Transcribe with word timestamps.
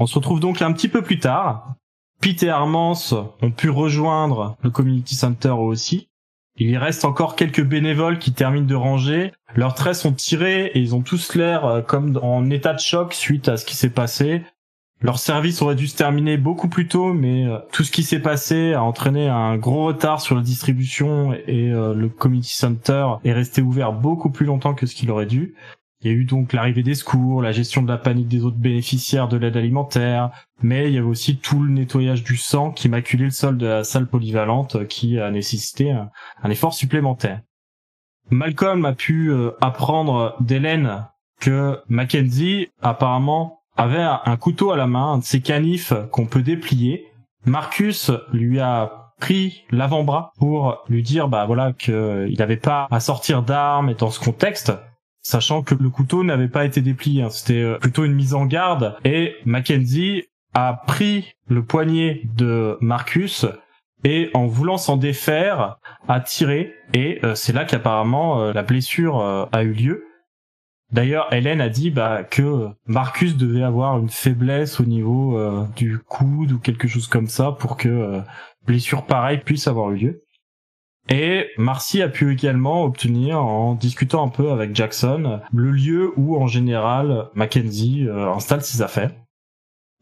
On 0.00 0.06
se 0.06 0.14
retrouve 0.14 0.40
donc 0.40 0.62
un 0.62 0.72
petit 0.72 0.88
peu 0.88 1.02
plus 1.02 1.18
tard. 1.18 1.74
Pete 2.22 2.42
et 2.42 2.48
Armance 2.48 3.14
ont 3.42 3.50
pu 3.50 3.68
rejoindre 3.68 4.56
le 4.62 4.70
Community 4.70 5.14
Center 5.14 5.50
aussi. 5.50 6.08
Il 6.56 6.70
y 6.70 6.76
reste 6.78 7.04
encore 7.04 7.36
quelques 7.36 7.62
bénévoles 7.62 8.18
qui 8.18 8.32
terminent 8.32 8.66
de 8.66 8.74
ranger. 8.74 9.32
Leurs 9.54 9.74
traits 9.74 9.96
sont 9.96 10.14
tirés 10.14 10.70
et 10.72 10.78
ils 10.78 10.94
ont 10.94 11.02
tous 11.02 11.34
l'air 11.34 11.66
euh, 11.66 11.82
comme 11.82 12.18
en 12.22 12.48
état 12.48 12.72
de 12.72 12.80
choc 12.80 13.12
suite 13.12 13.48
à 13.48 13.58
ce 13.58 13.66
qui 13.66 13.76
s'est 13.76 13.90
passé. 13.90 14.42
Leur 15.02 15.18
service 15.18 15.60
aurait 15.60 15.74
dû 15.74 15.86
se 15.86 15.96
terminer 15.98 16.38
beaucoup 16.38 16.68
plus 16.68 16.88
tôt, 16.88 17.12
mais 17.12 17.46
euh, 17.46 17.58
tout 17.70 17.84
ce 17.84 17.90
qui 17.90 18.02
s'est 18.02 18.20
passé 18.20 18.72
a 18.72 18.82
entraîné 18.82 19.28
un 19.28 19.58
gros 19.58 19.84
retard 19.84 20.22
sur 20.22 20.34
la 20.34 20.42
distribution 20.42 21.34
et 21.46 21.70
euh, 21.72 21.92
le 21.92 22.08
Community 22.08 22.56
Center 22.56 23.06
est 23.24 23.34
resté 23.34 23.60
ouvert 23.60 23.92
beaucoup 23.92 24.30
plus 24.30 24.46
longtemps 24.46 24.72
que 24.72 24.86
ce 24.86 24.94
qu'il 24.94 25.10
aurait 25.10 25.26
dû. 25.26 25.54
Il 26.02 26.10
y 26.10 26.14
a 26.14 26.16
eu 26.16 26.24
donc 26.24 26.54
l'arrivée 26.54 26.82
des 26.82 26.94
secours, 26.94 27.42
la 27.42 27.52
gestion 27.52 27.82
de 27.82 27.88
la 27.88 27.98
panique 27.98 28.28
des 28.28 28.42
autres 28.42 28.56
bénéficiaires 28.56 29.28
de 29.28 29.36
l'aide 29.36 29.58
alimentaire, 29.58 30.30
mais 30.62 30.88
il 30.88 30.94
y 30.94 30.98
avait 30.98 31.06
aussi 31.06 31.36
tout 31.36 31.62
le 31.62 31.70
nettoyage 31.70 32.24
du 32.24 32.38
sang 32.38 32.70
qui 32.70 32.88
maculait 32.88 33.26
le 33.26 33.30
sol 33.30 33.58
de 33.58 33.66
la 33.66 33.84
salle 33.84 34.06
polyvalente 34.06 34.86
qui 34.86 35.18
a 35.18 35.30
nécessité 35.30 35.90
un, 35.90 36.50
effort 36.50 36.72
supplémentaire. 36.72 37.42
Malcolm 38.30 38.86
a 38.86 38.94
pu 38.94 39.30
euh, 39.30 39.50
apprendre 39.60 40.36
d'Hélène 40.40 41.06
que 41.38 41.78
Mackenzie 41.88 42.68
apparemment 42.80 43.60
avait 43.76 44.02
un 44.02 44.36
couteau 44.36 44.70
à 44.72 44.76
la 44.76 44.86
main, 44.86 45.12
un 45.12 45.18
de 45.18 45.24
ces 45.24 45.40
canifs 45.40 45.92
qu'on 46.12 46.26
peut 46.26 46.42
déplier. 46.42 47.06
Marcus 47.44 48.10
lui 48.32 48.60
a 48.60 49.12
pris 49.20 49.64
l'avant-bras 49.70 50.32
pour 50.38 50.82
lui 50.88 51.02
dire 51.02 51.28
bah 51.28 51.44
voilà 51.46 51.72
qu'il 51.72 52.34
n'avait 52.38 52.56
pas 52.56 52.88
à 52.90 53.00
sortir 53.00 53.42
d'armes 53.42 53.90
et 53.90 53.94
dans 53.94 54.10
ce 54.10 54.20
contexte 54.20 54.72
sachant 55.30 55.62
que 55.62 55.76
le 55.76 55.90
couteau 55.90 56.24
n'avait 56.24 56.48
pas 56.48 56.64
été 56.64 56.80
déplié. 56.80 57.22
Hein. 57.22 57.30
C'était 57.30 57.62
euh, 57.62 57.78
plutôt 57.78 58.04
une 58.04 58.14
mise 58.14 58.34
en 58.34 58.46
garde. 58.46 58.96
Et 59.04 59.36
Mackenzie 59.44 60.24
a 60.54 60.82
pris 60.86 61.34
le 61.46 61.64
poignet 61.64 62.22
de 62.34 62.76
Marcus 62.80 63.46
et 64.02 64.30
en 64.34 64.46
voulant 64.46 64.76
s'en 64.76 64.96
défaire, 64.96 65.78
a 66.08 66.20
tiré. 66.20 66.74
Et 66.94 67.20
euh, 67.24 67.36
c'est 67.36 67.52
là 67.52 67.64
qu'apparemment 67.64 68.40
euh, 68.40 68.52
la 68.52 68.64
blessure 68.64 69.48
a 69.52 69.62
eu 69.62 69.72
lieu. 69.72 70.04
D'ailleurs, 70.90 71.32
Hélène 71.32 71.60
a 71.60 71.68
dit 71.68 71.92
bah, 71.92 72.24
que 72.24 72.66
Marcus 72.86 73.36
devait 73.36 73.62
avoir 73.62 73.96
une 73.98 74.08
faiblesse 74.08 74.80
au 74.80 74.84
niveau 74.84 75.40
du 75.76 76.00
coude 76.00 76.50
ou 76.50 76.58
quelque 76.58 76.88
chose 76.88 77.06
comme 77.06 77.28
ça 77.28 77.52
pour 77.52 77.76
que 77.76 78.20
blessure 78.66 79.06
pareille 79.06 79.38
puisse 79.38 79.68
avoir 79.68 79.92
eu 79.92 79.96
lieu. 79.96 80.24
Et 81.08 81.48
Marcy 81.56 82.02
a 82.02 82.08
pu 82.08 82.32
également 82.32 82.84
obtenir, 82.84 83.42
en 83.42 83.74
discutant 83.74 84.24
un 84.24 84.28
peu 84.28 84.50
avec 84.50 84.74
Jackson, 84.74 85.40
le 85.52 85.70
lieu 85.70 86.12
où 86.16 86.36
en 86.36 86.46
général 86.46 87.28
Mackenzie 87.34 88.06
euh, 88.06 88.32
installe 88.32 88.62
ses 88.62 88.82
affaires. 88.82 89.12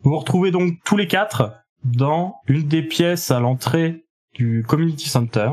Vous 0.03 0.10
vous 0.10 0.19
retrouvez 0.19 0.50
donc 0.50 0.75
tous 0.84 0.97
les 0.97 1.06
quatre 1.06 1.54
dans 1.84 2.36
une 2.47 2.69
des 2.69 2.82
pièces 2.82 3.31
à 3.31 3.41
l'entrée 3.41 4.04
du 4.34 4.64
Community 4.66 5.09
Center. 5.09 5.50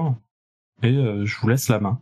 Et 0.84 0.88
euh, 0.88 1.26
je 1.26 1.40
vous 1.40 1.48
laisse 1.48 1.70
la 1.70 1.80
main. 1.80 2.02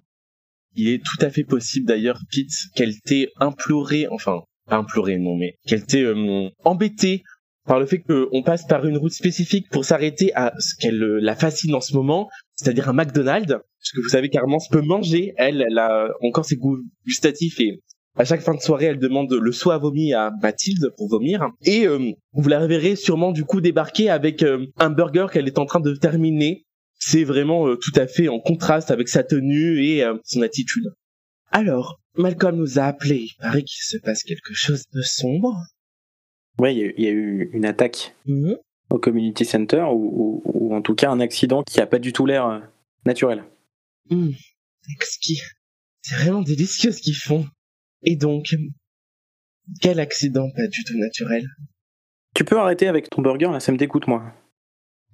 Il 0.76 0.88
est 0.90 1.04
tout 1.04 1.24
à 1.24 1.30
fait 1.30 1.44
possible 1.44 1.86
d'ailleurs, 1.86 2.20
Pete, 2.32 2.52
qu'elle 2.76 3.00
t'ait 3.02 3.30
imploré, 3.40 4.08
enfin, 4.10 4.42
pas 4.68 4.78
imploré 4.78 5.20
non, 5.20 5.38
mais 5.38 5.58
qu'elle 5.68 5.86
t'ait 5.86 6.04
euh, 6.04 6.50
embêté 6.64 7.24
par 7.66 7.80
le 7.80 7.86
fait 7.86 8.00
qu'on 8.00 8.44
passe 8.44 8.66
par 8.66 8.86
une 8.86 8.98
route 8.98 9.14
spécifique 9.14 9.70
pour 9.72 9.86
s'arrêter 9.86 10.34
à 10.36 10.54
ce 10.60 10.76
qu'elle 10.80 11.00
la 11.00 11.36
fascine 11.36 11.76
en 11.76 11.82
ce 11.82 11.94
moment, 11.94 12.30
c'est-à-dire 12.56 12.90
un 12.90 12.94
McDonald's, 12.94 13.48
parce 13.48 13.92
que 13.94 14.02
vous 14.02 14.10
savez 14.10 14.30
qu'Armance 14.30 14.68
peut 14.70 14.82
manger, 14.82 15.34
elle, 15.38 15.66
elle 15.68 15.78
a 15.78 16.10
encore 16.22 16.46
ses 16.46 16.58
goûts 16.58 16.80
gustatifs 17.06 17.60
et 17.60 17.82
à 18.16 18.26
chaque 18.26 18.42
fin 18.42 18.54
de 18.54 18.62
soirée, 18.62 18.86
elle 18.86 19.00
demande 19.00 19.34
le 19.34 19.52
soie 19.52 19.80
vomi 19.80 20.14
à 20.14 20.32
Mathilde 20.42 20.94
pour 20.98 21.10
vomir. 21.10 21.50
Et 21.66 21.88
euh, 21.88 22.12
vous 22.34 22.50
la 22.50 22.60
reverrez 22.60 22.96
sûrement 22.96 23.32
du 23.32 23.44
coup 23.44 23.60
débarquer 23.60 24.10
avec 24.10 24.44
euh, 24.44 24.68
un 24.78 24.92
burger 24.92 25.28
qu'elle 25.32 25.48
est 25.48 25.58
en 25.58 25.66
train 25.66 25.80
de 25.80 25.96
terminer. 25.96 26.66
C'est 27.00 27.24
vraiment 27.24 27.68
euh, 27.68 27.76
tout 27.76 28.00
à 28.00 28.06
fait 28.06 28.28
en 28.28 28.40
contraste 28.40 28.92
avec 28.92 29.10
sa 29.10 29.24
tenue 29.24 29.84
et 29.84 30.04
son 30.24 30.44
attitude. 30.44 30.94
Alors, 31.50 32.00
Malcolm 32.16 32.56
nous 32.56 32.78
a 32.78 32.84
appelé. 32.84 33.30
Il 33.32 33.36
paraît 33.40 33.64
qu'il 33.64 33.84
se 33.84 33.98
passe 33.98 34.22
quelque 34.22 34.54
chose 34.54 34.84
de 34.94 35.02
sombre. 35.02 35.58
Ouais, 36.60 36.76
il 36.76 37.04
y, 37.04 37.08
a 37.08 37.12
eu 37.12 37.50
une 37.54 37.66
attaque 37.66 38.16
mhm. 38.26 38.58
au 38.90 39.00
community 39.00 39.44
center 39.44 39.86
ou, 39.92 40.72
en 40.72 40.82
tout 40.82 40.96
cas 40.96 41.10
un 41.10 41.20
accident 41.20 41.64
qui 41.64 41.82
a 41.82 41.88
pas 41.88 42.00
du 42.00 42.14
tout 42.14 42.26
l'air 42.26 42.48
euh, 42.48 42.60
naturel. 43.06 43.44
Mmh. 44.10 44.30
C'est 46.02 46.16
vraiment 46.16 46.42
délicieux 46.42 46.92
ce 46.92 47.02
qu'ils 47.02 47.16
font. 47.16 47.46
Et 48.04 48.16
donc, 48.16 48.56
quel 49.82 50.00
accident 50.00 50.50
pas 50.56 50.68
du 50.68 50.84
tout 50.84 50.98
naturel 50.98 51.46
Tu 52.36 52.44
peux 52.44 52.60
arrêter 52.60 52.88
avec 52.88 53.10
ton 53.10 53.22
burger 53.22 53.50
là, 53.52 53.60
ça 53.60 53.72
me 53.72 53.78
dégoûte 53.78 54.08
moi. 54.08 54.34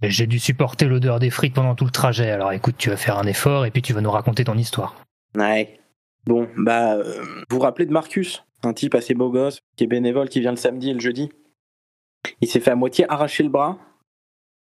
J'ai 0.02 0.28
dû 0.28 0.40
supporter 0.40 0.86
l'odeur 0.86 1.20
des 1.20 1.30
frites 1.30 1.54
pendant 1.54 1.76
tout 1.76 1.86
le 1.86 1.92
trajet, 1.92 2.32
alors 2.32 2.54
écoute, 2.54 2.76
tu 2.78 2.90
vas 2.90 2.98
faire 2.98 3.18
un 3.18 3.28
effort 3.28 3.66
et 3.66 3.72
puis 3.72 3.82
tu 3.82 3.94
vas 3.94 4.02
nous 4.02 4.12
raconter 4.12 4.46
ton 4.46 4.58
histoire. 4.58 4.96
Ouais. 5.36 5.79
Bon, 6.26 6.48
bah, 6.58 6.96
euh, 6.96 7.24
vous 7.50 7.58
vous 7.58 7.60
rappelez 7.60 7.86
de 7.86 7.94
Marcus 7.94 8.44
un 8.64 8.74
type 8.74 8.96
assez 8.96 9.14
beau 9.14 9.30
gosse, 9.30 9.62
qui 9.76 9.84
est 9.84 9.88
bénévole, 9.88 10.30
qui 10.30 10.40
vient 10.40 10.52
le 10.52 10.58
samedi 10.58 10.90
et 10.90 10.94
le 10.94 11.00
jeudi. 11.00 11.30
Il 12.42 12.48
s'est 12.48 12.60
fait 12.60 12.72
à 12.72 12.76
moitié 12.76 13.06
arracher 13.10 13.44
le 13.44 13.50
bras 13.50 13.78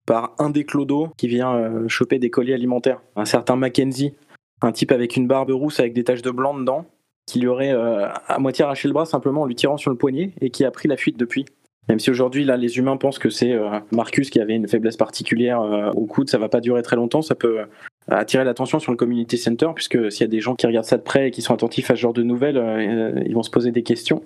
par 0.06 0.34
un 0.38 0.50
des 0.50 0.64
clodos 0.64 1.08
qui 1.16 1.26
vient 1.26 1.54
euh, 1.54 1.88
choper 1.88 2.18
des 2.18 2.30
colis 2.30 2.52
alimentaires. 2.52 3.00
Un 3.16 3.24
certain 3.24 3.56
Mackenzie, 3.56 4.14
un 4.62 4.72
type 4.72 4.92
avec 4.92 5.16
une 5.16 5.26
barbe 5.26 5.50
rousse 5.50 5.80
avec 5.80 5.92
des 5.94 6.04
taches 6.04 6.22
de 6.22 6.30
blanc 6.30 6.56
dedans, 6.56 6.86
qui 7.26 7.40
lui 7.40 7.48
aurait 7.48 7.72
euh, 7.72 8.08
à 8.28 8.38
moitié 8.38 8.64
arraché 8.64 8.88
le 8.88 8.94
bras 8.94 9.06
simplement 9.06 9.42
en 9.42 9.46
lui 9.46 9.56
tirant 9.56 9.76
sur 9.76 9.90
le 9.90 9.96
poignet 9.96 10.32
et 10.40 10.50
qui 10.50 10.64
a 10.64 10.70
pris 10.70 10.88
la 10.88 10.96
fuite 10.96 11.16
depuis. 11.16 11.44
Même 11.88 11.98
si 11.98 12.10
aujourd'hui, 12.10 12.44
là, 12.44 12.56
les 12.56 12.78
humains 12.78 12.96
pensent 12.96 13.18
que 13.18 13.30
c'est 13.30 13.52
euh, 13.52 13.80
Marcus 13.90 14.30
qui 14.30 14.40
avait 14.40 14.54
une 14.54 14.68
faiblesse 14.68 14.96
particulière 14.96 15.60
au 15.96 16.06
coude, 16.06 16.28
ça 16.28 16.38
va 16.38 16.48
pas 16.48 16.60
durer 16.60 16.82
très 16.82 16.96
longtemps, 16.96 17.22
ça 17.22 17.34
peut 17.34 17.64
attirer 18.08 18.44
l'attention 18.44 18.78
sur 18.78 18.92
le 18.92 18.96
community 18.96 19.36
center, 19.36 19.68
puisque 19.74 20.10
s'il 20.12 20.20
y 20.22 20.24
a 20.24 20.28
des 20.28 20.40
gens 20.40 20.54
qui 20.54 20.66
regardent 20.66 20.86
ça 20.86 20.96
de 20.96 21.02
près 21.02 21.28
et 21.28 21.30
qui 21.30 21.42
sont 21.42 21.54
attentifs 21.54 21.90
à 21.90 21.96
ce 21.96 22.00
genre 22.00 22.12
de 22.12 22.22
nouvelles, 22.22 22.56
euh, 22.56 23.22
ils 23.26 23.34
vont 23.34 23.42
se 23.42 23.50
poser 23.50 23.72
des 23.72 23.82
questions. 23.82 24.22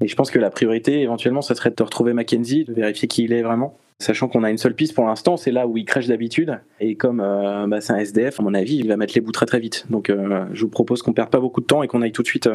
Et 0.00 0.08
je 0.08 0.14
pense 0.14 0.30
que 0.30 0.38
la 0.38 0.50
priorité, 0.50 1.00
éventuellement, 1.00 1.42
ça 1.42 1.54
serait 1.54 1.70
de 1.70 1.82
retrouver 1.82 2.12
Mackenzie, 2.12 2.64
de 2.64 2.72
vérifier 2.72 3.08
qui 3.08 3.24
il 3.24 3.32
est 3.32 3.42
vraiment. 3.42 3.78
Sachant 4.00 4.28
qu'on 4.28 4.44
a 4.44 4.50
une 4.50 4.58
seule 4.58 4.74
piste 4.74 4.94
pour 4.94 5.06
l'instant, 5.06 5.36
c'est 5.36 5.50
là 5.50 5.66
où 5.66 5.76
il 5.76 5.84
crèche 5.84 6.06
d'habitude. 6.06 6.60
Et 6.78 6.94
comme 6.94 7.20
euh, 7.20 7.66
bah, 7.66 7.80
c'est 7.80 7.92
un 7.92 7.98
SDF, 7.98 8.38
à 8.38 8.42
mon 8.42 8.54
avis, 8.54 8.76
il 8.76 8.88
va 8.88 8.96
mettre 8.96 9.14
les 9.14 9.20
bouts 9.20 9.32
très 9.32 9.46
très 9.46 9.58
vite. 9.58 9.86
Donc 9.90 10.08
euh, 10.08 10.46
je 10.52 10.62
vous 10.62 10.70
propose 10.70 11.02
qu'on 11.02 11.14
perde 11.14 11.30
pas 11.30 11.40
beaucoup 11.40 11.60
de 11.60 11.66
temps 11.66 11.82
et 11.82 11.88
qu'on 11.88 12.02
aille 12.02 12.12
tout 12.12 12.22
de 12.22 12.28
suite, 12.28 12.48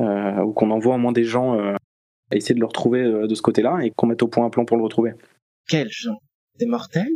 ou 0.00 0.52
qu'on 0.52 0.70
envoie 0.70 0.96
au 0.96 0.98
moins 0.98 1.12
des 1.12 1.24
gens 1.24 1.58
à 1.58 2.36
essayer 2.36 2.54
de 2.54 2.60
le 2.60 2.66
retrouver 2.66 3.04
de 3.04 3.34
ce 3.34 3.40
côté-là 3.40 3.78
et 3.82 3.90
qu'on 3.90 4.06
mette 4.06 4.22
au 4.22 4.28
point 4.28 4.44
un 4.44 4.50
plan 4.50 4.66
pour 4.66 4.76
le 4.76 4.82
retrouver. 4.82 5.12
Quels 5.66 5.90
gens 5.90 6.18
Des 6.58 6.66
mortels? 6.66 7.08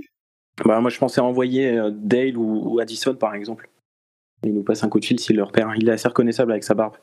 Bah, 0.64 0.80
moi, 0.80 0.90
je 0.90 0.98
pensais 0.98 1.20
envoyer 1.20 1.78
euh, 1.78 1.90
Dale 1.92 2.36
ou, 2.36 2.78
Addison, 2.80 3.14
par 3.14 3.34
exemple. 3.34 3.70
Il 4.44 4.54
nous 4.54 4.62
passe 4.62 4.84
un 4.84 4.88
coup 4.88 5.00
de 5.00 5.04
fil 5.04 5.18
s'il 5.18 5.36
le 5.36 5.42
repère. 5.42 5.72
Il 5.76 5.88
est 5.88 5.92
assez 5.92 6.08
reconnaissable 6.08 6.52
avec 6.52 6.64
sa 6.64 6.74
barbe. 6.74 6.96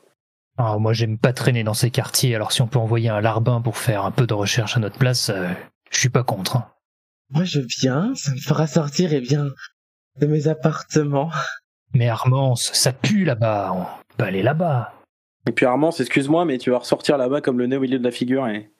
Ah, 0.58 0.78
moi, 0.78 0.92
j'aime 0.92 1.18
pas 1.18 1.32
traîner 1.32 1.64
dans 1.64 1.74
ces 1.74 1.90
quartiers, 1.90 2.34
alors 2.34 2.50
si 2.50 2.62
on 2.62 2.66
peut 2.66 2.78
envoyer 2.78 3.10
un 3.10 3.20
larbin 3.20 3.60
pour 3.60 3.76
faire 3.76 4.06
un 4.06 4.10
peu 4.10 4.26
de 4.26 4.32
recherche 4.32 4.76
à 4.76 4.80
notre 4.80 4.98
place, 4.98 5.28
euh, 5.28 5.48
je 5.90 6.00
suis 6.00 6.08
pas 6.08 6.22
contre. 6.22 6.56
Hein. 6.56 6.72
Moi, 7.28 7.44
je 7.44 7.60
viens, 7.60 8.14
ça 8.14 8.32
me 8.32 8.38
fera 8.38 8.66
sortir, 8.66 9.12
et 9.12 9.16
eh 9.16 9.20
bien, 9.20 9.48
de 10.18 10.26
mes 10.26 10.48
appartements. 10.48 11.30
Mais 11.92 12.08
Armance, 12.08 12.72
ça 12.72 12.94
pue 12.94 13.24
là-bas, 13.24 13.72
on 13.74 14.16
peut 14.16 14.24
aller 14.24 14.42
là-bas. 14.42 14.94
Et 15.46 15.52
puis 15.52 15.66
Armance, 15.66 16.00
excuse-moi, 16.00 16.46
mais 16.46 16.56
tu 16.56 16.70
vas 16.70 16.78
ressortir 16.78 17.18
là-bas 17.18 17.42
comme 17.42 17.58
le 17.58 17.66
nez 17.66 17.76
au 17.76 17.80
milieu 17.80 17.98
de 17.98 18.04
la 18.04 18.10
figure 18.10 18.46
et... 18.48 18.70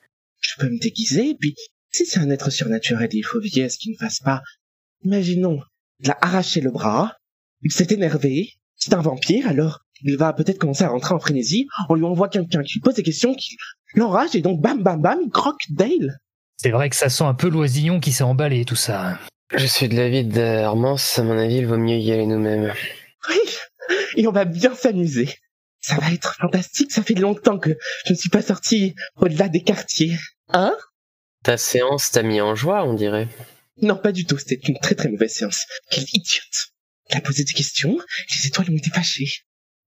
Je 0.40 0.52
peux 0.58 0.68
me 0.68 0.78
déguiser, 0.78 1.30
et 1.30 1.34
puis, 1.34 1.54
si 1.90 2.04
c'est 2.04 2.20
un 2.20 2.30
être 2.30 2.50
surnaturel, 2.50 3.08
il 3.12 3.22
faut 3.22 3.40
veiller 3.40 3.64
à 3.64 3.68
ce 3.68 3.78
qu'il 3.78 3.92
ne 3.92 3.96
fasse 3.96 4.20
pas 4.20 4.42
Imaginons, 5.06 5.60
il 6.00 6.10
a 6.10 6.18
arraché 6.20 6.60
le 6.60 6.72
bras, 6.72 7.14
il 7.62 7.70
s'est 7.70 7.86
énervé, 7.90 8.54
c'est 8.74 8.92
un 8.92 9.00
vampire, 9.00 9.46
alors 9.46 9.78
il 10.02 10.16
va 10.16 10.32
peut-être 10.32 10.58
commencer 10.58 10.82
à 10.82 10.88
rentrer 10.88 11.14
en 11.14 11.20
frénésie. 11.20 11.68
On 11.88 11.94
lui 11.94 12.04
envoie 12.04 12.28
quelqu'un 12.28 12.64
qui 12.64 12.74
lui 12.74 12.80
pose 12.80 12.94
des 12.94 13.04
questions, 13.04 13.32
qui 13.32 13.56
l'enrage 13.94 14.34
et 14.34 14.40
donc 14.40 14.60
bam 14.60 14.82
bam 14.82 15.00
bam, 15.00 15.20
il 15.22 15.30
croque 15.30 15.60
Dale. 15.70 16.18
C'est 16.56 16.70
vrai 16.70 16.90
que 16.90 16.96
ça 16.96 17.08
sent 17.08 17.22
un 17.22 17.34
peu 17.34 17.48
l'oisillon 17.48 18.00
qui 18.00 18.10
s'est 18.10 18.24
emballé 18.24 18.64
tout 18.64 18.74
ça. 18.74 19.20
Je 19.54 19.66
suis 19.66 19.88
de 19.88 19.94
l'avis 19.94 20.24
d'Armance, 20.24 21.20
à 21.20 21.22
mon 21.22 21.38
avis, 21.38 21.58
il 21.58 21.66
vaut 21.66 21.78
mieux 21.78 21.98
y 21.98 22.10
aller 22.10 22.26
nous-mêmes. 22.26 22.72
Oui, 23.28 23.38
et 24.16 24.26
on 24.26 24.32
va 24.32 24.44
bien 24.44 24.74
s'amuser. 24.74 25.32
Ça 25.80 25.98
va 25.98 26.10
être 26.10 26.34
fantastique, 26.34 26.90
ça 26.90 27.04
fait 27.04 27.14
longtemps 27.14 27.60
que 27.60 27.78
je 28.06 28.12
ne 28.12 28.18
suis 28.18 28.30
pas 28.30 28.42
sorti 28.42 28.96
au-delà 29.14 29.48
des 29.48 29.62
quartiers. 29.62 30.16
Hein? 30.48 30.76
Ta 31.44 31.56
séance 31.56 32.10
t'a 32.10 32.24
mis 32.24 32.40
en 32.40 32.56
joie, 32.56 32.84
on 32.84 32.94
dirait. 32.94 33.28
Non, 33.82 33.96
pas 33.96 34.12
du 34.12 34.24
tout, 34.24 34.38
c'était 34.38 34.60
une 34.68 34.78
très 34.78 34.94
très 34.94 35.08
mauvaise 35.08 35.32
séance. 35.32 35.64
Quelle 35.90 36.04
idiote 36.04 36.72
Il 37.10 37.16
a 37.16 37.20
posé 37.20 37.44
des 37.44 37.52
questions, 37.52 37.98
les 38.30 38.46
étoiles 38.46 38.70
ont 38.70 38.76
été 38.76 38.90
fâchées. 38.90 39.30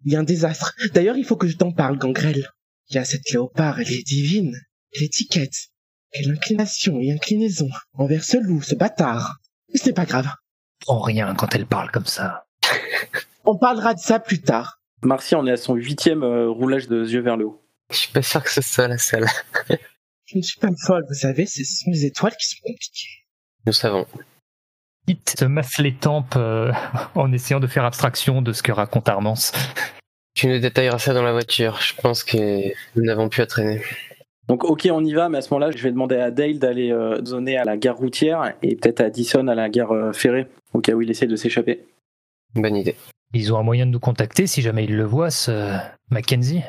Il 0.06 0.14
y 0.14 0.16
a 0.16 0.20
un 0.20 0.24
désastre. 0.24 0.74
D'ailleurs, 0.94 1.18
il 1.18 1.26
faut 1.26 1.36
que 1.36 1.48
je 1.48 1.58
t'en 1.58 1.72
parle, 1.72 1.98
Gangrel. 1.98 2.48
Il 2.90 2.96
y 2.96 3.00
a 3.00 3.06
cette 3.06 3.30
léopard, 3.32 3.80
elle 3.80 3.92
est 3.92 4.06
divine. 4.06 4.56
L'étiquette. 5.00 5.70
Quelle 6.12 6.32
inclination 6.32 7.00
et 7.00 7.12
inclinaison 7.12 7.70
envers 7.94 8.24
ce 8.24 8.38
loup, 8.38 8.62
ce 8.62 8.76
bâtard. 8.76 9.38
Mais 9.72 9.80
C'est 9.80 9.94
pas 9.94 10.06
grave. 10.06 10.28
Prends 10.80 11.02
rien 11.02 11.36
quand 11.36 11.54
elle 11.54 11.68
parle 11.68 11.92
comme 11.92 12.06
ça. 12.06 12.48
On 13.46 13.58
parlera 13.58 13.94
de 13.94 14.00
ça 14.00 14.20
plus 14.20 14.42
tard. 14.42 14.82
Marcy 15.04 15.36
en 15.36 15.46
est 15.48 15.52
à 15.52 15.58
son 15.58 15.76
huitième 15.76 16.24
euh, 16.24 16.50
roulage 16.50 16.88
de 16.88 17.06
yeux 17.06 17.22
vers 17.22 17.38
le 17.38 17.46
haut. 17.46 17.66
Je 17.92 17.98
suis 17.98 18.12
pas 18.12 18.22
sûr 18.22 18.44
que 18.44 18.52
ce 18.52 18.62
soit 18.62 18.88
la 18.88 18.98
seule. 18.98 19.28
Je 20.26 20.38
ne 20.38 20.42
suis 20.42 20.60
pas 20.60 20.70
folle, 20.86 21.06
vous 21.08 21.16
savez, 21.16 21.46
ce 21.46 21.64
sont 21.64 21.90
les 21.90 22.06
étoiles 22.06 22.36
qui 22.36 22.48
sont 22.48 22.62
compliquées. 22.64 23.19
Nous 23.70 23.74
savons. 23.74 24.08
Pete 25.06 25.36
se 25.38 25.46
masse 25.46 25.78
les 25.78 25.94
tempes 25.94 26.34
euh, 26.38 26.72
en 27.16 27.32
essayant 27.32 27.60
de 27.60 27.68
faire 27.68 27.86
abstraction 27.86 28.42
de 28.42 28.52
ce 28.52 28.64
que 28.64 28.72
raconte 28.72 29.08
Armance. 29.08 29.52
Tu 30.34 30.48
nous 30.48 30.58
détailleras 30.58 30.98
ça 30.98 31.14
dans 31.14 31.22
la 31.22 31.34
voiture. 31.34 31.80
Je 31.80 31.94
pense 32.02 32.24
que 32.24 32.70
nous 32.96 33.04
n'avons 33.04 33.30
plus 33.30 33.44
à 33.44 33.46
traîner. 33.46 33.84
Donc 34.48 34.64
ok, 34.64 34.90
on 34.92 35.06
y 35.06 35.14
va, 35.14 35.30
mais 35.30 35.38
à 35.38 35.42
ce 35.44 35.54
moment-là, 35.54 35.70
je 35.70 35.84
vais 35.84 35.92
demander 35.92 36.16
à 36.16 36.32
Dale 36.32 36.58
d'aller 36.58 36.92
euh, 36.92 37.24
zoner 37.24 37.58
à 37.60 37.64
la 37.64 37.78
gare 37.78 37.96
routière 37.96 38.56
et 38.64 38.76
peut-être 38.76 39.02
à 39.02 39.04
Addison 39.04 39.48
à 39.48 39.54
la 39.54 39.70
gare 39.70 39.92
euh, 39.92 40.14
ferrée, 40.14 40.48
au 40.74 40.80
cas 40.80 40.94
où 40.94 41.04
il 41.04 41.12
essaie 41.12 41.28
de 41.28 41.36
s'échapper. 41.36 41.86
Bonne 42.56 42.76
idée. 42.76 42.96
Ils 43.36 43.54
ont 43.54 43.60
un 43.60 43.64
moyen 43.64 43.86
de 43.86 43.92
nous 43.92 44.00
contacter 44.00 44.48
si 44.48 44.64
jamais 44.64 44.86
ils 44.86 44.96
le 44.96 45.06
voient, 45.06 45.30
ce 45.30 45.78
Mackenzie. 46.10 46.64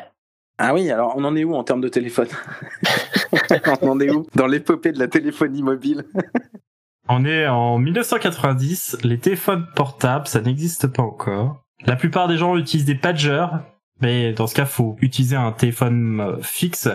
Ah 0.58 0.74
oui, 0.74 0.90
alors 0.90 1.14
on 1.16 1.24
en 1.24 1.34
est 1.34 1.44
où 1.44 1.54
en 1.54 1.64
termes 1.64 1.80
de 1.80 1.88
téléphone? 1.88 2.28
On 3.80 3.90
en 3.90 4.00
est 4.00 4.10
où 4.10 4.26
Dans 4.34 4.46
l'épopée 4.46 4.92
de 4.92 4.98
la 4.98 5.08
téléphonie 5.08 5.62
mobile? 5.62 6.04
On 7.12 7.24
est 7.24 7.48
en 7.48 7.78
1990, 7.78 8.98
les 9.02 9.18
téléphones 9.18 9.66
portables, 9.74 10.28
ça 10.28 10.40
n'existe 10.40 10.86
pas 10.86 11.02
encore. 11.02 11.64
La 11.84 11.96
plupart 11.96 12.28
des 12.28 12.36
gens 12.36 12.56
utilisent 12.56 12.84
des 12.84 12.94
pagers, 12.94 13.48
mais 14.00 14.32
dans 14.32 14.46
ce 14.46 14.54
cas, 14.54 14.64
faut 14.64 14.96
utiliser 15.00 15.34
un 15.34 15.50
téléphone 15.50 16.20
euh, 16.20 16.36
fixe 16.40 16.88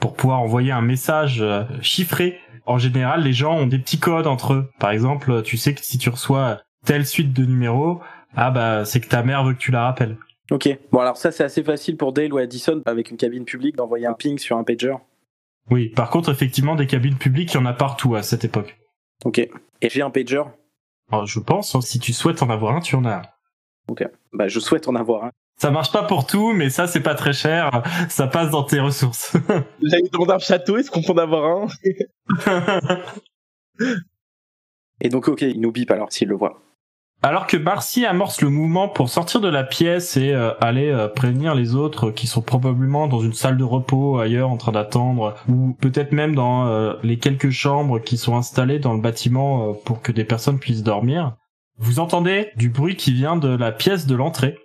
pour 0.00 0.14
pouvoir 0.14 0.40
envoyer 0.40 0.72
un 0.72 0.80
message 0.80 1.40
euh, 1.40 1.62
chiffré. 1.82 2.40
En 2.66 2.78
général, 2.78 3.22
les 3.22 3.32
gens 3.32 3.56
ont 3.58 3.68
des 3.68 3.78
petits 3.78 4.00
codes 4.00 4.26
entre 4.26 4.54
eux. 4.54 4.70
Par 4.80 4.90
exemple, 4.90 5.42
tu 5.42 5.56
sais 5.56 5.72
que 5.72 5.84
si 5.84 5.98
tu 5.98 6.10
reçois 6.10 6.58
telle 6.84 7.06
suite 7.06 7.32
de 7.32 7.44
numéros, 7.44 8.00
ah 8.34 8.50
bah 8.50 8.84
c'est 8.84 9.00
que 9.00 9.08
ta 9.08 9.22
mère 9.22 9.44
veut 9.44 9.54
que 9.54 9.60
tu 9.60 9.70
la 9.70 9.84
rappelles. 9.84 10.16
Ok, 10.50 10.68
bon 10.90 10.98
alors 10.98 11.16
ça 11.16 11.30
c'est 11.30 11.44
assez 11.44 11.62
facile 11.62 11.96
pour 11.96 12.12
Dale 12.12 12.32
ou 12.32 12.38
Addison 12.38 12.82
avec 12.86 13.12
une 13.12 13.16
cabine 13.16 13.44
publique 13.44 13.76
d'envoyer 13.76 14.06
un 14.06 14.14
ping 14.14 14.36
sur 14.36 14.56
un 14.56 14.64
pager. 14.64 14.96
Oui, 15.70 15.90
par 15.90 16.10
contre, 16.10 16.30
effectivement, 16.32 16.74
des 16.74 16.88
cabines 16.88 17.16
publiques, 17.16 17.54
il 17.54 17.58
y 17.58 17.60
en 17.60 17.66
a 17.66 17.72
partout 17.72 18.16
à 18.16 18.24
cette 18.24 18.44
époque. 18.44 18.79
Ok, 19.24 19.38
et 19.38 19.88
j'ai 19.88 20.02
un 20.02 20.10
pager 20.10 20.42
Alors, 21.10 21.26
je 21.26 21.40
pense, 21.40 21.74
hein, 21.74 21.80
si 21.80 21.98
tu 21.98 22.12
souhaites 22.12 22.42
en 22.42 22.50
avoir 22.50 22.76
un, 22.76 22.80
tu 22.80 22.96
en 22.96 23.04
as 23.04 23.16
un. 23.16 23.22
Ok, 23.88 24.06
bah 24.32 24.48
je 24.48 24.60
souhaite 24.60 24.88
en 24.88 24.94
avoir 24.94 25.24
un. 25.24 25.30
Ça 25.56 25.70
marche 25.70 25.92
pas 25.92 26.04
pour 26.04 26.26
tout, 26.26 26.52
mais 26.52 26.70
ça, 26.70 26.86
c'est 26.86 27.02
pas 27.02 27.14
très 27.14 27.34
cher. 27.34 27.82
Ça 28.08 28.26
passe 28.26 28.50
dans 28.50 28.62
tes 28.64 28.80
ressources. 28.80 29.34
Avez 29.48 30.08
demandé 30.10 30.32
un 30.32 30.38
château, 30.38 30.78
est-ce 30.78 30.90
qu'on 30.90 31.02
peut 31.02 31.12
en 31.12 31.18
avoir 31.18 31.44
un? 31.44 31.66
Et 35.02 35.08
donc 35.08 35.28
ok, 35.28 35.42
il 35.42 35.60
nous 35.60 35.72
bip 35.72 35.90
alors 35.90 36.12
s'il 36.12 36.28
le 36.28 36.36
voit. 36.36 36.60
Alors 37.22 37.46
que 37.46 37.58
Marcy 37.58 38.06
amorce 38.06 38.40
le 38.40 38.48
mouvement 38.48 38.88
pour 38.88 39.10
sortir 39.10 39.42
de 39.42 39.48
la 39.48 39.62
pièce 39.62 40.16
et 40.16 40.32
euh, 40.32 40.54
aller 40.62 40.88
euh, 40.88 41.06
prévenir 41.06 41.54
les 41.54 41.74
autres 41.74 42.10
qui 42.10 42.26
sont 42.26 42.40
probablement 42.40 43.08
dans 43.08 43.20
une 43.20 43.34
salle 43.34 43.58
de 43.58 43.64
repos 43.64 44.18
ailleurs 44.18 44.48
en 44.48 44.56
train 44.56 44.72
d'attendre 44.72 45.36
ou 45.46 45.76
peut-être 45.82 46.12
même 46.12 46.34
dans 46.34 46.66
euh, 46.66 46.94
les 47.02 47.18
quelques 47.18 47.50
chambres 47.50 47.98
qui 47.98 48.16
sont 48.16 48.36
installées 48.36 48.78
dans 48.78 48.94
le 48.94 49.02
bâtiment 49.02 49.74
pour 49.84 50.00
que 50.00 50.12
des 50.12 50.24
personnes 50.24 50.58
puissent 50.58 50.82
dormir, 50.82 51.36
vous 51.76 52.00
entendez 52.00 52.52
du 52.56 52.70
bruit 52.70 52.96
qui 52.96 53.12
vient 53.12 53.36
de 53.36 53.48
la 53.48 53.70
pièce 53.70 54.06
de 54.06 54.14
l'entrée. 54.14 54.56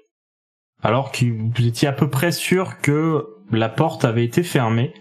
Alors 0.82 1.12
que 1.12 1.26
vous 1.26 1.68
étiez 1.68 1.90
à 1.90 1.94
peu 1.94 2.10
près 2.10 2.32
sûr 2.32 2.80
que 2.80 3.26
la 3.52 3.68
porte 3.68 4.06
avait 4.06 4.24
été 4.24 4.44
fermée 4.44 4.94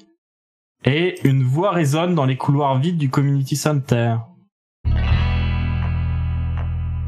et 0.84 1.20
une 1.26 1.44
voix 1.44 1.70
résonne 1.70 2.16
dans 2.16 2.26
les 2.26 2.36
couloirs 2.36 2.78
vides 2.80 2.98
du 2.98 3.10
community 3.10 3.54
center. 3.54 4.16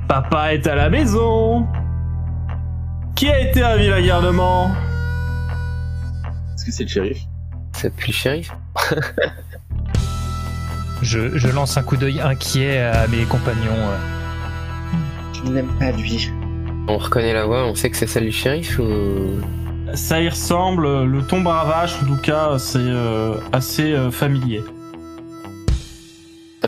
Papa 0.08 0.54
est 0.54 0.66
à 0.66 0.74
la 0.74 0.88
maison 0.90 1.66
Qui 3.14 3.28
a 3.28 3.40
été 3.40 3.62
ravi 3.62 3.88
la 3.88 4.00
garnement 4.02 4.70
Est-ce 6.54 6.64
que 6.66 6.72
c'est 6.72 6.82
le 6.84 6.88
shérif 6.88 7.18
C'est 7.72 7.94
plus 7.94 8.08
le 8.08 8.12
shérif 8.12 8.52
Je, 11.02 11.36
je 11.36 11.48
lance 11.48 11.76
un 11.76 11.82
coup 11.82 11.96
d'œil 11.96 12.20
inquiet 12.20 12.78
à 12.80 13.06
mes 13.08 13.24
compagnons. 13.24 13.70
euh. 13.72 13.98
Je 15.34 15.50
n'aime 15.50 15.68
pas 15.78 15.92
lui. 15.92 16.30
On 16.88 16.96
reconnaît 16.96 17.34
la 17.34 17.44
voix, 17.44 17.66
on 17.66 17.74
sait 17.74 17.90
que 17.90 17.96
c'est 17.96 18.06
celle 18.06 18.24
du 18.24 18.32
shérif 18.32 18.78
ou... 18.78 19.40
Ça 19.94 20.20
y 20.20 20.28
ressemble, 20.28 21.04
le 21.04 21.22
ton 21.22 21.40
bravache 21.42 22.02
en 22.02 22.06
tout 22.06 22.16
cas 22.16 22.58
c'est 22.58 22.78
euh, 22.78 23.34
assez 23.52 23.92
euh, 23.92 24.10
familier. 24.10 24.62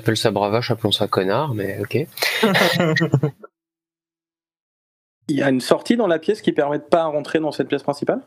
Appelle 0.09 0.17
ça 0.17 0.31
bravache, 0.31 0.71
appelons 0.71 0.91
ça 0.91 1.07
connard, 1.07 1.53
mais 1.53 1.81
ok. 1.81 1.99
Il 5.29 5.37
y 5.37 5.43
a 5.43 5.51
une 5.51 5.61
sortie 5.61 5.99
dans 5.99 6.07
la 6.07 6.19
pièce 6.19 6.41
qui 6.41 6.53
permet 6.53 6.79
de 6.79 6.85
pas 6.85 7.05
rentrer 7.05 7.41
dans 7.41 7.53
cette 7.53 7.69
pièce 7.69 7.83
principale? 7.83 8.23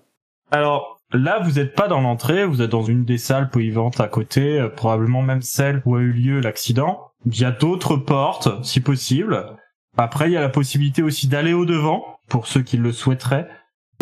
Alors 0.51 1.01
là 1.11 1.39
vous 1.39 1.53
n'êtes 1.53 1.73
pas 1.73 1.87
dans 1.87 1.99
l'entrée, 1.99 2.45
vous 2.45 2.61
êtes 2.61 2.69
dans 2.69 2.83
une 2.83 3.03
des 3.03 3.17
salles 3.17 3.49
polyvalentes 3.49 3.99
à 3.99 4.07
côté, 4.07 4.59
euh, 4.59 4.69
probablement 4.69 5.23
même 5.23 5.41
celle 5.41 5.81
où 5.87 5.95
a 5.95 6.01
eu 6.01 6.11
lieu 6.11 6.39
l'accident. 6.39 7.09
Il 7.25 7.39
y 7.39 7.45
a 7.45 7.51
d'autres 7.51 7.97
portes 7.97 8.63
si 8.63 8.79
possible. 8.79 9.57
Après 9.97 10.29
il 10.29 10.33
y 10.33 10.37
a 10.37 10.41
la 10.41 10.49
possibilité 10.49 11.01
aussi 11.01 11.27
d'aller 11.27 11.53
au 11.53 11.65
devant 11.65 12.19
pour 12.29 12.45
ceux 12.45 12.61
qui 12.61 12.77
le 12.77 12.91
souhaiteraient. 12.91 13.47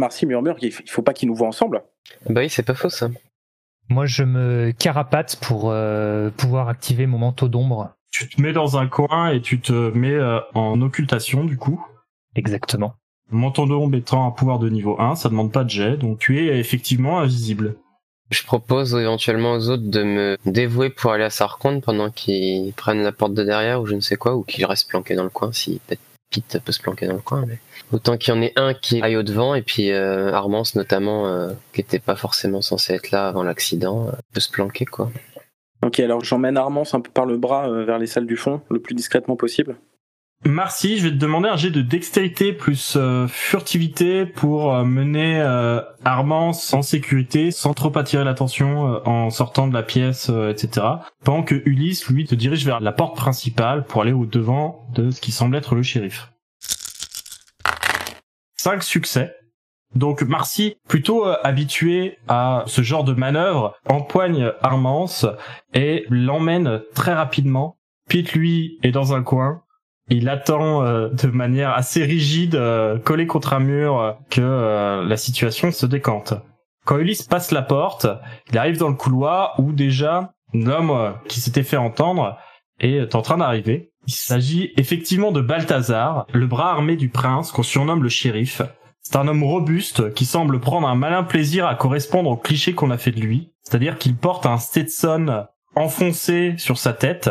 Marcy 0.01 0.25
murmure 0.25 0.57
qu'il 0.57 0.73
faut 0.73 1.01
pas 1.01 1.13
qu'ils 1.13 1.29
nous 1.29 1.35
voient 1.35 1.47
ensemble. 1.47 1.81
Bah 2.25 2.41
oui, 2.41 2.49
c'est 2.49 2.63
pas 2.63 2.75
faux 2.75 2.89
ça. 2.89 3.07
Moi, 3.89 4.05
je 4.05 4.23
me 4.23 4.71
carapate 4.71 5.37
pour 5.41 5.71
euh, 5.71 6.29
pouvoir 6.29 6.69
activer 6.69 7.07
mon 7.07 7.17
manteau 7.17 7.47
d'ombre. 7.47 7.89
Tu 8.11 8.29
te 8.29 8.39
mets 8.39 8.53
dans 8.53 8.77
un 8.77 8.87
coin 8.87 9.29
et 9.29 9.41
tu 9.41 9.59
te 9.59 9.73
mets 9.73 10.13
euh, 10.13 10.39
en 10.53 10.79
occultation 10.81 11.43
du 11.43 11.57
coup. 11.57 11.83
Exactement. 12.35 12.93
Menton 13.31 13.65
d'ombre 13.65 13.95
étant 13.95 14.27
un 14.27 14.31
pouvoir 14.31 14.59
de 14.59 14.69
niveau 14.69 14.99
1, 14.99 15.15
ça 15.15 15.29
demande 15.29 15.51
pas 15.51 15.63
de 15.63 15.69
jet, 15.69 15.97
donc 15.97 16.19
tu 16.19 16.39
es 16.39 16.59
effectivement 16.59 17.19
invisible. 17.19 17.75
Je 18.31 18.43
propose 18.43 18.93
éventuellement 18.93 19.53
aux 19.53 19.69
autres 19.69 19.89
de 19.89 20.03
me 20.03 20.37
dévouer 20.45 20.91
pour 20.91 21.11
aller 21.11 21.23
à 21.23 21.29
sa 21.31 21.47
rencontre 21.47 21.85
pendant 21.85 22.11
qu'ils 22.11 22.73
prennent 22.73 23.01
la 23.01 23.11
porte 23.11 23.33
de 23.33 23.43
derrière 23.43 23.81
ou 23.81 23.87
je 23.87 23.95
ne 23.95 24.01
sais 24.01 24.17
quoi, 24.17 24.35
ou 24.35 24.43
qu'ils 24.43 24.65
restent 24.65 24.89
planqués 24.89 25.15
dans 25.15 25.23
le 25.23 25.29
coin 25.29 25.51
si 25.51 25.79
peut-être 25.87 26.01
Pete 26.31 26.59
peut 26.63 26.71
se 26.71 26.81
planquer 26.81 27.07
dans 27.07 27.15
le 27.15 27.21
coin. 27.21 27.45
Mais... 27.47 27.59
Autant 27.91 28.17
qu'il 28.17 28.33
y 28.33 28.37
en 28.37 28.41
ait 28.41 28.53
un 28.55 28.73
qui 28.73 29.01
aille 29.01 29.17
au 29.17 29.23
devant 29.23 29.55
et 29.55 29.61
puis 29.61 29.91
euh, 29.91 30.31
Armance 30.31 30.75
notamment, 30.75 31.27
euh, 31.27 31.53
qui 31.73 31.81
était 31.81 31.99
pas 31.99 32.15
forcément 32.15 32.61
censé 32.61 32.93
être 32.93 33.11
là 33.11 33.27
avant 33.27 33.43
l'accident, 33.43 34.07
euh, 34.07 34.11
peut 34.33 34.39
se 34.39 34.51
planquer 34.51 34.85
quoi. 34.85 35.11
Ok, 35.81 35.99
alors 35.99 36.23
j'emmène 36.23 36.57
Armance 36.57 36.93
un 36.93 36.99
peu 36.99 37.09
par 37.09 37.25
le 37.25 37.37
bras 37.37 37.69
vers 37.85 37.99
les 37.99 38.07
salles 38.07 38.27
du 38.27 38.35
fond, 38.35 38.61
le 38.69 38.79
plus 38.79 38.95
discrètement 38.95 39.37
possible. 39.37 39.77
Marcy, 40.45 40.97
je 40.97 41.03
vais 41.03 41.11
te 41.11 41.17
demander 41.17 41.49
un 41.49 41.57
jet 41.57 41.69
de 41.69 41.81
dextérité 41.81 42.53
plus 42.53 42.95
euh, 42.95 43.27
furtivité 43.27 44.25
pour 44.25 44.73
euh, 44.73 44.85
mener 44.85 45.41
euh, 45.41 45.81
en 46.05 46.81
sécurité 46.81 47.51
sans 47.51 47.73
trop 47.73 47.95
attirer 47.97 48.23
l'attention 48.23 48.87
euh, 48.87 48.99
en 49.03 49.31
sortant 49.31 49.67
de 49.67 49.73
la 49.73 49.83
pièce, 49.83 50.29
etc. 50.29 50.87
Pendant 51.25 51.43
que 51.43 51.61
Ulysse, 51.65 52.07
lui, 52.07 52.25
te 52.25 52.35
dirige 52.35 52.65
vers 52.65 52.79
la 52.79 52.93
porte 52.93 53.17
principale 53.17 53.83
pour 53.83 54.01
aller 54.01 54.13
au 54.13 54.25
devant 54.25 54.87
de 54.93 55.11
ce 55.11 55.19
qui 55.19 55.33
semble 55.33 55.57
être 55.57 55.75
le 55.75 55.83
shérif. 55.83 56.31
Cinq 58.55 58.81
succès. 58.83 59.35
Donc 59.93 60.21
Marcy, 60.21 60.77
plutôt 60.87 61.25
habitué 61.25 62.17
à 62.29 62.63
ce 62.65 62.81
genre 62.81 63.03
de 63.03 63.13
manœuvre, 63.13 63.75
empoigne 63.89 64.53
Armance 64.61 65.25
et 65.73 66.05
l'emmène 66.09 66.81
très 66.95 67.13
rapidement. 67.13 67.77
Pete, 68.07 68.33
lui, 68.33 68.79
est 68.83 68.91
dans 68.91 69.13
un 69.13 69.23
coin, 69.23 69.63
il 70.09 70.29
attend 70.29 70.83
euh, 70.83 71.09
de 71.09 71.27
manière 71.27 71.73
assez 71.73 72.03
rigide, 72.03 72.55
euh, 72.55 72.97
collé 72.97 73.27
contre 73.27 73.53
un 73.53 73.59
mur, 73.59 73.99
euh, 73.99 74.11
que 74.29 74.41
euh, 74.41 75.03
la 75.03 75.17
situation 75.17 75.71
se 75.71 75.85
décante. 75.85 76.33
Quand 76.85 76.97
Ulysse 76.97 77.23
passe 77.23 77.51
la 77.51 77.61
porte, 77.61 78.07
il 78.51 78.57
arrive 78.57 78.77
dans 78.77 78.89
le 78.89 78.95
couloir 78.95 79.59
où 79.59 79.71
déjà 79.71 80.31
l'homme 80.53 81.13
qui 81.27 81.39
s'était 81.39 81.63
fait 81.63 81.77
entendre 81.77 82.37
est 82.79 83.13
en 83.13 83.21
train 83.21 83.37
d'arriver. 83.37 83.91
Il 84.07 84.13
s'agit 84.13 84.71
effectivement 84.77 85.31
de 85.31 85.41
Balthazar, 85.41 86.25
le 86.33 86.47
bras 86.47 86.71
armé 86.71 86.95
du 86.95 87.09
prince 87.09 87.51
qu'on 87.51 87.61
surnomme 87.61 88.01
le 88.01 88.09
shérif. 88.09 88.63
C'est 89.01 89.17
un 89.17 89.27
homme 89.27 89.43
robuste 89.43 90.13
qui 90.13 90.25
semble 90.25 90.59
prendre 90.59 90.87
un 90.87 90.95
malin 90.95 91.23
plaisir 91.23 91.67
à 91.67 91.75
correspondre 91.75 92.31
au 92.31 92.37
cliché 92.37 92.73
qu'on 92.73 92.89
a 92.89 92.97
fait 92.97 93.11
de 93.11 93.21
lui, 93.21 93.51
c'est-à-dire 93.61 93.97
qu'il 93.97 94.15
porte 94.15 94.47
un 94.47 94.57
Stetson 94.57 95.45
enfoncé 95.75 96.55
sur 96.57 96.77
sa 96.77 96.93
tête, 96.93 97.29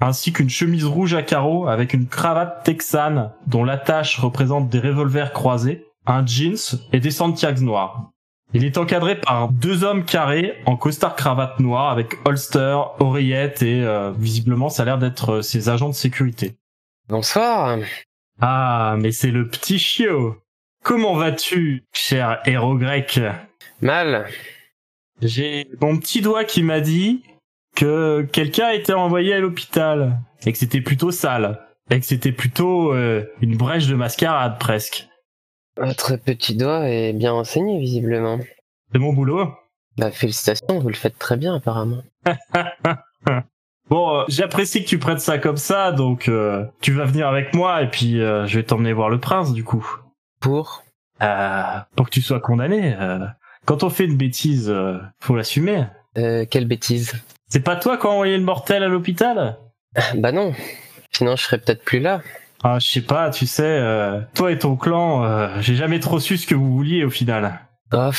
ainsi 0.00 0.32
qu'une 0.32 0.50
chemise 0.50 0.84
rouge 0.84 1.14
à 1.14 1.22
carreaux 1.22 1.66
avec 1.66 1.94
une 1.94 2.06
cravate 2.06 2.64
texane 2.64 3.32
dont 3.46 3.64
l'attache 3.64 4.18
représente 4.18 4.68
des 4.68 4.80
revolvers 4.80 5.32
croisés, 5.32 5.86
un 6.06 6.24
jeans 6.24 6.78
et 6.92 7.00
des 7.00 7.10
Santiago 7.10 7.62
noirs. 7.62 8.10
Il 8.54 8.64
est 8.64 8.78
encadré 8.78 9.20
par 9.20 9.50
deux 9.50 9.84
hommes 9.84 10.04
carrés 10.04 10.56
en 10.64 10.76
costard 10.76 11.16
cravate 11.16 11.60
noire 11.60 11.90
avec 11.90 12.16
holster, 12.24 12.78
oreillette 12.98 13.62
et 13.62 13.82
euh, 13.84 14.10
visiblement 14.12 14.70
ça 14.70 14.82
a 14.82 14.86
l'air 14.86 14.98
d'être 14.98 15.34
euh, 15.34 15.42
ses 15.42 15.68
agents 15.68 15.90
de 15.90 15.94
sécurité. 15.94 16.56
Bonsoir. 17.08 17.78
Ah, 18.40 18.96
mais 18.98 19.12
c'est 19.12 19.30
le 19.30 19.48
petit 19.48 19.78
chiot. 19.78 20.36
Comment 20.82 21.14
vas-tu, 21.14 21.84
cher 21.92 22.40
héros 22.46 22.76
grec? 22.76 23.20
Mal. 23.82 24.26
J'ai 25.20 25.68
mon 25.82 25.98
petit 25.98 26.22
doigt 26.22 26.44
qui 26.44 26.62
m'a 26.62 26.80
dit 26.80 27.22
que 27.78 28.22
quelqu'un 28.32 28.66
a 28.66 28.74
été 28.74 28.92
envoyé 28.92 29.34
à 29.34 29.38
l'hôpital 29.38 30.18
et 30.44 30.50
que 30.50 30.58
c'était 30.58 30.80
plutôt 30.80 31.12
sale 31.12 31.60
et 31.90 32.00
que 32.00 32.04
c'était 32.04 32.32
plutôt 32.32 32.92
euh, 32.92 33.24
une 33.40 33.56
brèche 33.56 33.86
de 33.86 33.94
mascarade 33.94 34.58
presque. 34.58 35.06
Votre 35.76 36.16
petit 36.16 36.56
doigt 36.56 36.88
est 36.88 37.12
bien 37.12 37.32
enseigné 37.32 37.78
visiblement. 37.78 38.40
C'est 38.92 38.98
mon 38.98 39.12
boulot. 39.12 39.54
Bah 39.96 40.10
félicitations, 40.10 40.80
vous 40.80 40.88
le 40.88 40.96
faites 40.96 41.18
très 41.18 41.36
bien 41.36 41.54
apparemment. 41.54 42.02
Bon, 43.90 44.18
euh, 44.18 44.24
j'apprécie 44.28 44.84
que 44.84 44.88
tu 44.88 44.98
prennes 44.98 45.18
ça 45.18 45.38
comme 45.38 45.56
ça, 45.56 45.92
donc 45.92 46.28
euh, 46.28 46.66
tu 46.82 46.92
vas 46.92 47.06
venir 47.06 47.26
avec 47.26 47.54
moi 47.54 47.82
et 47.82 47.88
puis 47.88 48.16
je 48.16 48.54
vais 48.54 48.62
t'emmener 48.62 48.92
voir 48.92 49.08
le 49.08 49.18
prince 49.18 49.54
du 49.54 49.64
coup. 49.64 49.86
Pour 50.40 50.84
pour 51.18 52.06
que 52.06 52.10
tu 52.10 52.20
sois 52.20 52.38
condamné. 52.38 52.94
quand 53.64 53.84
on 53.84 53.88
fait 53.88 54.04
une 54.04 54.18
bêtise, 54.18 54.70
faut 55.20 55.36
l'assumer. 55.36 55.84
quelle 56.14 56.66
bêtise? 56.66 57.14
C'est 57.48 57.60
pas 57.60 57.76
toi 57.76 57.96
qui 57.96 58.06
as 58.06 58.10
envoyé 58.10 58.36
le 58.36 58.44
mortel 58.44 58.82
à 58.82 58.88
l'hôpital? 58.88 59.58
Bah 60.14 60.32
non. 60.32 60.52
Sinon 61.12 61.36
je 61.36 61.42
serais 61.42 61.58
peut-être 61.58 61.82
plus 61.82 62.00
là. 62.00 62.20
Ah, 62.62 62.78
je 62.80 62.86
sais 62.86 63.00
pas, 63.02 63.30
tu 63.30 63.46
sais, 63.46 63.62
euh, 63.62 64.20
toi 64.34 64.50
et 64.50 64.58
ton 64.58 64.76
clan, 64.76 65.24
euh, 65.24 65.48
j'ai 65.60 65.76
jamais 65.76 66.00
trop 66.00 66.18
su 66.18 66.36
ce 66.36 66.46
que 66.46 66.56
vous 66.56 66.72
vouliez 66.72 67.04
au 67.04 67.10
final. 67.10 67.60
Oh, 67.92 68.10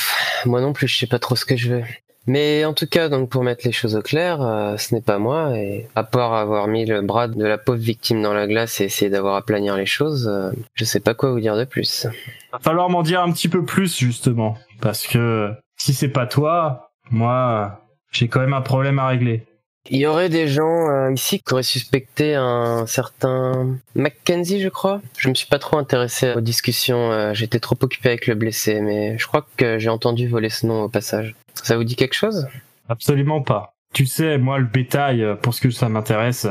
moi 0.45 0.62
non 0.62 0.74
plus, 0.74 0.88
je 0.88 0.98
sais 0.98 1.07
pas 1.07 1.19
trop 1.19 1.36
ce 1.36 1.45
que 1.45 1.57
je 1.57 1.75
veux. 1.75 1.83
Mais 2.25 2.63
en 2.63 2.74
tout 2.74 2.88
cas, 2.88 3.09
donc 3.09 3.29
pour 3.29 3.43
mettre 3.43 3.65
les 3.65 3.71
choses 3.71 3.95
au 3.95 4.01
clair, 4.01 4.41
euh, 4.41 4.77
ce 4.77 4.93
n'est 4.93 5.01
pas 5.01 5.17
moi, 5.17 5.57
et 5.57 5.88
à 5.95 6.03
part 6.03 6.33
avoir 6.33 6.67
mis 6.67 6.86
le 6.86 7.01
bras 7.01 7.27
de 7.27 7.43
la 7.43 7.57
pauvre 7.57 7.79
victime 7.79 8.21
dans 8.21 8.33
la 8.33 8.48
glace 8.48 8.79
et 8.81 8.86
essayer 8.86 9.09
d'avoir 9.09 9.36
à 9.36 9.41
planir 9.41 9.75
les 9.75 9.86
choses, 9.86 10.27
euh, 10.27 10.51
je 10.74 10.86
sais 10.86 11.00
pas 11.00 11.13
quoi 11.13 11.31
vous 11.31 11.39
dire 11.39 11.57
de 11.57 11.65
plus. 11.65 12.07
Va 12.53 12.59
falloir 12.59 12.89
m'en 12.89 13.03
dire 13.03 13.21
un 13.21 13.31
petit 13.31 13.50
peu 13.50 13.65
plus 13.65 13.98
justement, 13.98 14.57
parce 14.79 15.05
que 15.05 15.51
si 15.75 15.93
c'est 15.93 16.09
pas 16.09 16.27
toi, 16.27 16.91
moi, 17.12 17.81
j'ai 18.11 18.27
quand 18.27 18.39
même 18.39 18.53
un 18.53 18.61
problème 18.61 18.99
à 18.99 19.07
régler. 19.07 19.43
Il 19.89 19.97
y 19.97 20.05
aurait 20.05 20.29
des 20.29 20.47
gens 20.47 20.89
euh, 20.89 21.11
ici 21.13 21.39
qui 21.39 21.53
auraient 21.53 21.63
suspecté 21.63 22.35
un 22.35 22.85
certain 22.85 23.77
Mackenzie, 23.95 24.61
je 24.61 24.69
crois. 24.69 25.01
Je 25.17 25.29
me 25.29 25.33
suis 25.33 25.47
pas 25.47 25.57
trop 25.57 25.77
intéressé 25.77 26.33
aux 26.33 26.41
discussions, 26.41 27.11
euh, 27.11 27.33
j'étais 27.33 27.59
trop 27.59 27.77
occupé 27.81 28.09
avec 28.09 28.27
le 28.27 28.35
blessé, 28.35 28.81
mais 28.81 29.17
je 29.17 29.25
crois 29.25 29.47
que 29.57 29.79
j'ai 29.79 29.89
entendu 29.89 30.27
voler 30.27 30.49
ce 30.49 30.67
nom 30.67 30.83
au 30.83 30.89
passage. 30.89 31.35
Ça 31.53 31.77
vous 31.77 31.85
dit 31.85 31.95
quelque 31.95 32.13
chose? 32.13 32.47
Absolument 32.87 33.41
pas. 33.41 33.73
Tu 33.93 34.05
sais, 34.05 34.37
moi, 34.37 34.59
le 34.59 34.65
bétail, 34.65 35.23
euh, 35.23 35.35
pour 35.35 35.53
ce 35.53 35.61
que 35.61 35.71
ça 35.71 35.89
m'intéresse, 35.89 36.47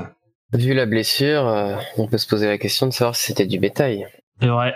Vu 0.55 0.73
la 0.73 0.87
blessure, 0.87 1.47
euh, 1.47 1.77
on 1.99 2.07
peut 2.07 2.17
se 2.17 2.27
poser 2.27 2.47
la 2.47 2.57
question 2.57 2.87
de 2.87 2.93
savoir 2.93 3.15
si 3.15 3.27
c'était 3.27 3.45
du 3.45 3.59
bétail. 3.59 4.07
c'est 4.41 4.47
vrai. 4.47 4.75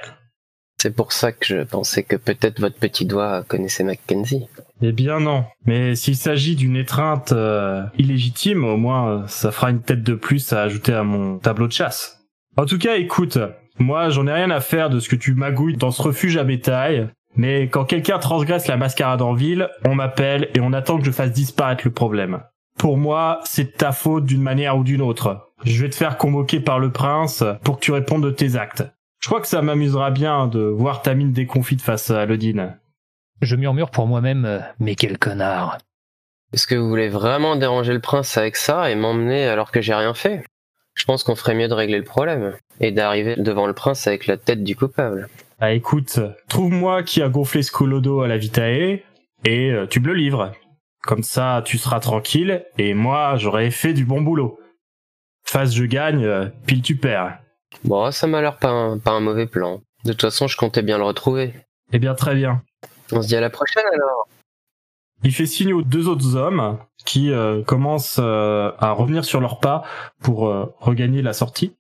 C'est 0.83 0.97
pour 0.97 1.13
ça 1.13 1.31
que 1.31 1.47
je 1.47 1.63
pensais 1.63 2.03
que 2.03 2.17
peut-être 2.17 2.59
votre 2.59 2.75
petit 2.75 3.07
doigt 3.07 3.45
connaissait 3.47 3.85
Mackenzie. 3.85 4.49
Eh 4.83 4.91
bien 4.91 5.21
non. 5.21 5.45
Mais 5.65 5.95
s'il 5.95 6.17
s'agit 6.17 6.57
d'une 6.57 6.75
étreinte 6.75 7.31
euh, 7.31 7.85
illégitime, 7.99 8.65
au 8.65 8.77
moins 8.77 9.09
euh, 9.09 9.27
ça 9.29 9.53
fera 9.53 9.71
une 9.71 9.81
tête 9.81 10.03
de 10.03 10.17
plus 10.17 10.53
à 10.53 10.63
ajouter 10.63 10.93
à 10.93 11.05
mon 11.05 11.39
tableau 11.39 11.69
de 11.69 11.73
chasse. 11.73 12.27
En 12.57 12.67
tout 12.67 12.79
cas, 12.79 12.97
écoute, 12.97 13.39
moi 13.79 14.09
j'en 14.09 14.27
ai 14.27 14.33
rien 14.33 14.51
à 14.51 14.59
faire 14.59 14.91
de 14.91 14.99
ce 14.99 15.09
que 15.09 15.15
tu 15.15 15.35
magouilles 15.35 15.77
dans 15.77 15.93
ce 15.93 16.03
refuge 16.03 16.37
à 16.37 16.43
bétail, 16.43 17.09
mais 17.37 17.69
quand 17.69 17.85
quelqu'un 17.85 18.19
transgresse 18.19 18.67
la 18.67 18.77
mascarade 18.77 19.23
en 19.23 19.35
ville, 19.35 19.69
on 19.87 19.95
m'appelle 19.95 20.49
et 20.57 20.61
on 20.61 20.73
attend 20.73 20.99
que 20.99 21.05
je 21.05 21.13
fasse 21.13 21.31
disparaître 21.31 21.83
le 21.85 21.93
problème. 21.93 22.43
Pour 22.77 22.97
moi, 22.97 23.39
c'est 23.45 23.77
ta 23.77 23.93
faute 23.93 24.25
d'une 24.25 24.43
manière 24.43 24.77
ou 24.77 24.83
d'une 24.83 25.01
autre. 25.01 25.53
Je 25.63 25.81
vais 25.81 25.91
te 25.91 25.95
faire 25.95 26.19
convoquer 26.19 26.59
par 26.59 26.81
le 26.81 26.91
prince 26.91 27.45
pour 27.63 27.79
que 27.79 27.85
tu 27.85 27.93
répondes 27.93 28.25
de 28.25 28.33
tes 28.33 28.57
actes. 28.57 28.83
Je 29.23 29.29
crois 29.29 29.41
que 29.41 29.47
ça 29.47 29.63
m'amusera 29.63 30.11
bien 30.11 30.49
de 30.49 30.61
voir 30.61 31.01
ta 31.01 31.15
mine 31.15 31.31
déconfite 31.31 31.81
face 31.81 32.11
à 32.11 32.27
Lodine. 32.27 32.77
Je 33.41 33.55
murmure 33.55 33.91
pour 33.91 34.09
moi-même, 34.09 34.45
euh, 34.45 34.59
mais 34.81 34.97
quel 34.97 35.17
connard. 35.17 35.79
Est-ce 36.53 36.67
que 36.67 36.75
vous 36.75 36.89
voulez 36.89 37.09
vraiment 37.09 37.55
déranger 37.55 37.93
le 37.93 38.01
prince 38.01 38.37
avec 38.37 38.57
ça 38.57 38.91
et 38.91 38.97
m'emmener 38.97 39.47
alors 39.47 39.71
que 39.71 39.81
j'ai 39.81 39.95
rien 39.95 40.13
fait? 40.13 40.45
Je 40.95 41.05
pense 41.05 41.23
qu'on 41.23 41.37
ferait 41.37 41.55
mieux 41.55 41.69
de 41.69 41.75
régler 41.75 41.99
le 41.99 42.05
problème 42.05 42.57
et 42.81 42.91
d'arriver 42.91 43.37
devant 43.37 43.69
le 43.69 43.73
prince 43.75 44.09
avec 44.09 44.27
la 44.27 44.37
tête 44.37 44.65
du 44.65 44.75
coupable. 44.75 45.29
Ah 45.61 45.73
écoute, 45.73 46.19
trouve-moi 46.49 47.05
qui 47.05 47.23
a 47.23 47.29
gonflé 47.29 47.63
ce 47.63 47.71
colodo 47.71 48.23
à 48.23 48.29
la 48.29 48.39
Vitae 48.39 49.03
et 49.45 49.71
euh, 49.71 49.87
tu 49.87 50.01
me 50.01 50.09
le 50.09 50.15
livres. 50.15 50.53
Comme 51.05 51.23
ça, 51.23 51.63
tu 51.65 51.79
seras 51.79 52.01
tranquille 52.01 52.67
et 52.77 52.93
moi, 52.93 53.37
j'aurai 53.37 53.71
fait 53.71 53.95
du 53.95 54.05
bon 54.05 54.21
boulot. 54.21 54.59
Face 55.45 55.73
je 55.73 55.85
gagne, 55.85 56.25
euh, 56.25 56.47
pile 56.67 56.83
tu 56.83 56.97
perds. 56.97 57.39
Bon, 57.85 58.11
ça 58.11 58.27
m'a 58.27 58.41
l'air 58.41 58.59
pas 58.59 58.71
un, 58.71 58.99
pas 58.99 59.13
un 59.13 59.21
mauvais 59.21 59.47
plan. 59.47 59.81
De 60.05 60.13
toute 60.13 60.23
façon, 60.23 60.47
je 60.47 60.57
comptais 60.57 60.83
bien 60.83 60.99
le 60.99 61.05
retrouver. 61.05 61.55
Eh 61.93 61.99
bien 61.99 62.15
très 62.15 62.35
bien. 62.35 62.63
On 63.13 63.23
se 63.23 63.29
dit 63.29 63.37
à 63.37 63.41
la 63.41 63.51
prochaine 63.51 63.85
alors. 63.93 64.29
Il 65.25 65.33
fait 65.33 65.47
signe 65.47 65.73
aux 65.73 65.83
deux 65.83 66.09
autres 66.09 66.35
hommes 66.35 66.79
qui 67.05 67.31
euh, 67.31 67.63
commencent 67.63 68.19
euh, 68.21 68.73
à 68.79 68.93
revenir 68.93 69.25
sur 69.25 69.41
leurs 69.41 69.61
pas 69.61 69.85
pour 70.21 70.49
euh, 70.49 70.75
regagner 70.81 71.23
la 71.23 71.33
sortie. 71.33 71.77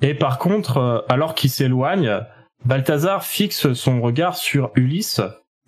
Et 0.00 0.14
par 0.14 0.38
contre, 0.38 1.04
alors 1.08 1.34
qu'ils 1.34 1.50
s'éloignent, 1.50 2.20
Balthazar 2.64 3.24
fixe 3.24 3.72
son 3.74 4.00
regard 4.00 4.36
sur 4.36 4.70
Ulysse 4.74 5.20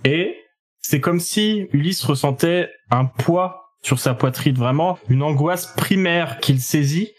et 0.04 0.36
c'est 0.80 1.00
comme 1.00 1.20
si 1.20 1.68
Ulysse 1.72 2.04
ressentait 2.04 2.70
un 2.90 3.04
poids 3.04 3.70
sur 3.82 3.98
sa 3.98 4.14
poitrine, 4.14 4.54
vraiment 4.54 4.98
une 5.08 5.22
angoisse 5.22 5.74
primaire 5.76 6.38
qu'il 6.38 6.60
saisit. 6.60 7.12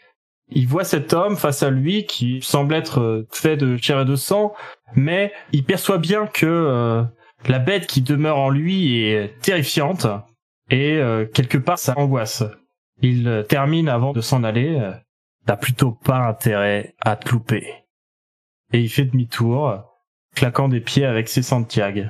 Il 0.52 0.68
voit 0.68 0.84
cet 0.84 1.14
homme 1.14 1.38
face 1.38 1.64
à 1.64 1.70
lui 1.70 2.06
qui 2.06 2.42
semble 2.42 2.76
être 2.76 3.00
euh, 3.00 3.28
fait 3.32 3.56
de 3.56 3.78
chair 3.78 4.02
et 4.02 4.06
de 4.06 4.18
sang, 4.18 4.54
mais 4.96 5.32
il 5.54 5.64
perçoit 5.64 5.98
bien 5.98 6.28
que 6.28 6.46
euh, 6.46 7.04
la 7.48 7.60
bête 7.60 7.88
qui 7.88 8.02
demeure 8.02 8.38
en 8.38 8.50
lui 8.50 9.02
est 9.02 9.40
terrifiante 9.42 10.08
et 10.70 10.98
euh, 10.98 11.26
quelque 11.26 11.58
part 11.58 11.80
ça 11.80 11.94
angoisse. 11.98 12.44
Il 13.02 13.46
termine 13.48 13.88
avant 13.90 14.12
de 14.12 14.22
s'en 14.22 14.44
aller. 14.44 14.80
T'as 15.48 15.56
plutôt 15.56 15.92
pas 15.92 16.18
intérêt 16.18 16.94
à 17.02 17.16
te 17.16 17.30
louper. 17.30 17.66
Et 18.74 18.80
il 18.80 18.90
fait 18.90 19.06
demi-tour, 19.06 19.82
claquant 20.36 20.70
des 20.70 20.82
pieds 20.82 21.06
avec 21.06 21.28
ses 21.28 21.42
Santiago. 21.42 22.04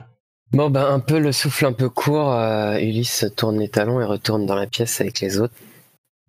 Bon, 0.52 0.70
ben, 0.70 0.86
un 0.86 1.00
peu 1.00 1.18
le 1.18 1.32
souffle 1.32 1.66
un 1.66 1.72
peu 1.72 1.90
court, 1.90 2.36
Ulysse 2.76 3.26
tourne 3.38 3.58
les 3.58 3.70
talons 3.70 4.02
et 4.02 4.06
retourne 4.06 4.46
dans 4.46 4.56
la 4.56 4.68
pièce 4.68 5.00
avec 5.00 5.22
les 5.22 5.40
autres. 5.40 5.54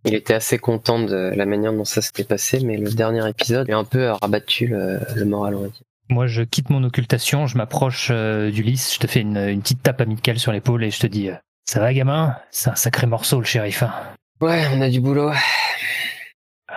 Il 0.05 0.15
était 0.15 0.35
assez 0.35 0.59
content 0.59 0.99
de 1.01 1.33
la 1.35 1.47
manière 1.47 1.73
dont 1.73 1.85
ça 1.85 2.03
s'était 2.03 2.25
passé, 2.25 2.61
mais 2.61 2.77
le 2.77 2.91
dernier 2.91 3.29
épisode 3.29 3.69
est 3.69 3.75
un 3.75 3.85
peu 3.85 4.11
rabattu 4.11 4.67
le, 4.67 4.99
le 5.15 5.25
moral, 5.25 5.55
on 5.55 5.63
va 5.63 5.69
dire. 5.69 5.83
Moi, 6.09 6.27
je 6.27 6.43
quitte 6.43 6.71
mon 6.71 6.83
occultation, 6.85 7.47
je 7.47 7.57
m'approche 7.57 8.09
euh, 8.11 8.51
d'Ulysse, 8.51 8.95
je 8.95 8.99
te 8.99 9.07
fais 9.07 9.21
une, 9.21 9.37
une 9.39 9.63
petite 9.63 9.83
tape 9.83 10.01
amicale 10.01 10.39
sur 10.39 10.53
l'épaule 10.53 10.83
et 10.85 10.91
je 10.91 10.99
te 11.01 11.07
dis 11.07 11.31
euh, 11.31 11.35
Ça 11.65 11.79
va, 11.81 11.95
gamin? 11.95 12.37
C'est 12.51 12.71
un 12.71 12.75
sacré 12.75 13.07
morceau, 13.07 13.39
le 13.39 13.45
shérif. 13.47 13.83
hein. 13.85 13.93
Ouais, 14.41 14.65
on 14.75 14.81
a 14.81 14.89
du 14.91 15.01
boulot. 15.01 15.31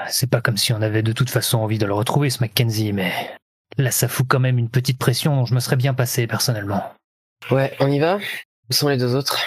C'est 0.10 0.30
pas 0.30 0.42
comme 0.42 0.58
si 0.58 0.72
on 0.74 0.82
avait 0.82 1.02
de 1.04 1.12
toute 1.12 1.30
façon 1.32 1.58
envie 1.60 1.80
de 1.80 1.86
le 1.86 1.94
retrouver, 1.94 2.30
ce 2.30 2.40
Mackenzie, 2.42 2.94
mais 2.94 3.12
là, 3.78 3.92
ça 3.92 4.08
fout 4.08 4.28
quand 4.30 4.40
même 4.40 4.60
une 4.60 4.70
petite 4.70 5.00
pression 5.00 5.36
dont 5.36 5.46
je 5.46 5.56
me 5.56 5.60
serais 5.60 5.76
bien 5.78 5.94
passé, 5.94 6.28
personnellement. 6.28 6.84
Ouais, 7.50 7.74
on 7.80 7.90
y 7.90 8.00
va? 8.00 8.20
Où 8.70 8.74
sont 8.74 8.88
les 8.90 8.98
deux 8.98 9.16
autres? 9.16 9.40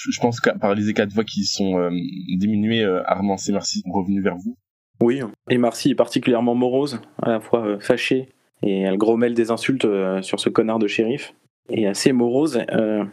Je 0.00 0.10
je 0.10 0.20
pense 0.20 0.40
que 0.40 0.50
par 0.58 0.74
les 0.74 0.88
éclats 0.88 1.06
de 1.06 1.12
voix 1.12 1.24
qui 1.24 1.44
sont 1.44 1.78
euh, 1.78 1.90
diminués, 2.36 2.82
euh, 2.82 3.02
Armand 3.06 3.36
et 3.36 3.52
Merci 3.52 3.80
sont 3.80 3.92
revenus 3.92 4.22
vers 4.22 4.36
vous. 4.36 4.56
Oui, 5.00 5.20
et 5.48 5.58
Marcy 5.58 5.90
est 5.90 5.94
particulièrement 5.94 6.54
morose, 6.54 7.00
à 7.22 7.30
la 7.30 7.40
fois 7.40 7.66
euh, 7.66 7.80
fâchée, 7.80 8.28
et 8.62 8.80
elle 8.80 8.98
grommelle 8.98 9.34
des 9.34 9.50
insultes 9.50 9.86
euh, 9.86 10.20
sur 10.20 10.40
ce 10.40 10.50
connard 10.50 10.78
de 10.78 10.86
shérif, 10.86 11.34
et 11.70 11.86
assez 11.86 12.12
morose, 12.12 12.60
euh, 12.72 13.04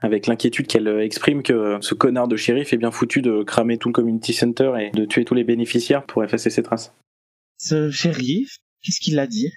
avec 0.00 0.26
l'inquiétude 0.26 0.66
qu'elle 0.66 0.88
exprime 1.00 1.42
que 1.42 1.78
ce 1.80 1.94
connard 1.94 2.28
de 2.28 2.36
shérif 2.36 2.72
est 2.72 2.78
bien 2.78 2.90
foutu 2.90 3.20
de 3.20 3.42
cramer 3.42 3.76
tout 3.78 3.88
le 3.88 3.92
community 3.92 4.32
center 4.32 4.72
et 4.80 4.90
de 4.90 5.04
tuer 5.04 5.24
tous 5.24 5.34
les 5.34 5.44
bénéficiaires 5.44 6.04
pour 6.04 6.24
effacer 6.24 6.50
ses 6.50 6.62
traces. 6.62 6.94
Ce 7.58 7.90
shérif, 7.90 8.56
qu'est-ce 8.82 9.00
qu'il 9.00 9.18
a 9.18 9.26
dit? 9.26 9.50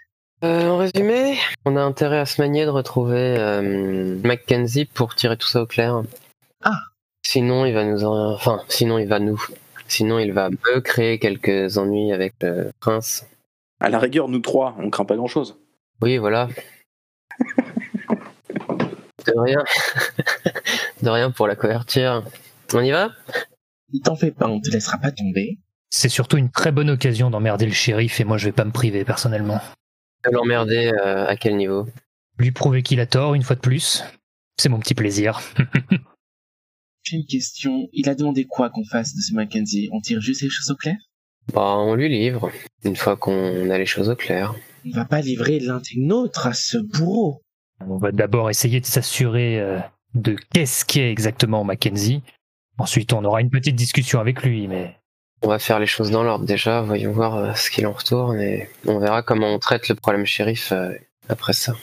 Euh, 0.44 0.68
en 0.68 0.78
résumé, 0.78 1.36
on 1.66 1.76
a 1.78 1.82
intérêt 1.82 2.20
à 2.20 2.26
se 2.26 2.40
manier 2.42 2.66
de 2.66 2.70
retrouver 2.70 3.36
euh, 3.40 4.18
Mackenzie 4.24 4.86
pour 4.86 5.16
tirer 5.16 5.36
tout 5.36 5.48
ça 5.48 5.64
au 5.64 5.66
clair. 5.66 6.04
Ah. 6.64 6.80
Sinon, 7.24 7.66
il 7.66 7.74
va 7.74 7.84
nous 7.84 8.04
en... 8.04 8.34
Enfin, 8.34 8.62
sinon, 8.70 8.98
il 8.98 9.08
va 9.08 9.20
nous. 9.20 9.42
Sinon, 9.88 10.20
il 10.20 10.34
va 10.34 10.50
me 10.50 10.80
créer 10.80 11.20
quelques 11.20 11.78
ennuis 11.78 12.12
avec 12.12 12.36
le 12.42 12.72
prince. 12.80 13.26
À 13.80 13.90
la 13.90 14.00
rigueur, 14.00 14.28
nous 14.28 14.40
trois, 14.40 14.76
on 14.80 14.90
craint 14.90 15.06
pas 15.06 15.16
grand-chose. 15.16 15.58
Oui, 16.02 16.18
voilà. 16.18 16.48
De 19.26 19.34
rien. 19.36 19.64
de 21.02 21.10
rien 21.10 21.32
pour 21.32 21.48
la 21.48 21.56
couverture. 21.56 22.24
On 22.74 22.82
y 22.82 22.92
va? 22.92 23.12
T'en 24.04 24.16
fais 24.16 24.32
pas, 24.32 24.48
on 24.48 24.60
te 24.60 24.70
laissera 24.70 24.98
pas 24.98 25.12
tomber. 25.12 25.60
C'est 25.90 26.10
surtout 26.10 26.38
une 26.38 26.52
très 26.52 26.72
bonne 26.72 26.90
occasion 26.90 27.30
d'emmerder 27.30 27.66
le 27.66 27.72
shérif 27.72 28.20
et 28.20 28.24
moi 28.26 28.38
je 28.38 28.46
vais 28.46 28.52
pas 28.52 28.66
me 28.66 28.72
priver 28.72 29.06
personnellement. 29.06 29.62
De 30.26 30.32
l'emmerder 30.32 30.92
euh, 30.94 31.26
à 31.26 31.38
quel 31.38 31.56
niveau? 31.56 31.88
Lui 32.38 32.52
prouver 32.52 32.84
qu'il 32.84 33.00
a 33.00 33.06
tort 33.06 33.34
une 33.34 33.44
fois 33.44 33.56
de 33.56 33.62
plus, 33.62 34.04
c'est 34.58 34.70
mon 34.70 34.80
petit 34.80 34.96
plaisir. 34.96 35.40
J'ai 37.10 37.16
une 37.16 37.26
question. 37.26 37.88
Il 37.94 38.10
a 38.10 38.16
demandé 38.16 38.44
quoi 38.44 38.70
qu'on 38.70 38.84
fasse 38.84 39.16
de 39.16 39.22
ce 39.22 39.34
Mackenzie? 39.34 39.88
On 39.94 40.02
tire 40.02 40.20
juste 40.20 40.42
les 40.42 40.50
choses 40.50 40.72
au 40.72 40.76
clair? 40.76 40.98
Bah, 41.54 41.78
on 41.78 41.96
lui 41.96 42.10
livre, 42.10 42.52
une 42.84 42.98
fois 42.98 43.16
qu'on 43.16 43.70
a 43.70 43.78
les 43.78 43.86
choses 43.86 44.10
au 44.10 44.16
clair. 44.16 44.54
On 44.86 44.90
va 44.90 45.06
pas 45.06 45.22
livrer 45.22 45.62
l'un 45.62 45.78
des 45.78 46.02
nôtres 46.02 46.48
à 46.48 46.54
ce 46.54 46.78
bourreau. 46.78 47.42
On 47.80 47.96
va 47.96 48.12
d'abord 48.12 48.50
essayer 48.50 48.82
de 48.82 48.86
s'assurer 48.86 49.58
euh, 49.58 49.80
de 50.16 50.36
qu'est-ce 50.52 50.84
qu'est 50.84 51.10
exactement 51.10 51.64
Mackenzie. 51.64 52.24
Ensuite 52.78 53.14
on 53.14 53.24
aura 53.24 53.40
une 53.40 53.52
petite 53.52 53.78
discussion 53.78 54.20
avec 54.20 54.44
lui, 54.44 54.68
mais 54.68 54.94
On 55.44 55.48
va 55.48 55.60
faire 55.60 55.80
les 55.80 55.86
choses 55.86 56.12
dans 56.12 56.24
l'ordre 56.24 56.46
déjà, 56.46 56.82
voyons 56.82 57.14
voir 57.14 57.36
euh, 57.36 57.54
ce 57.54 57.70
qu'il 57.70 57.88
en 57.88 57.94
retourne 57.94 58.42
et 58.42 58.68
on 58.86 59.00
verra 59.00 59.24
comment 59.24 59.48
on 59.48 59.60
traite 59.60 59.88
le 59.88 59.96
problème 59.96 60.26
shérif 60.26 60.74
euh, 60.74 60.92
après 61.30 61.54
ça. 61.54 61.74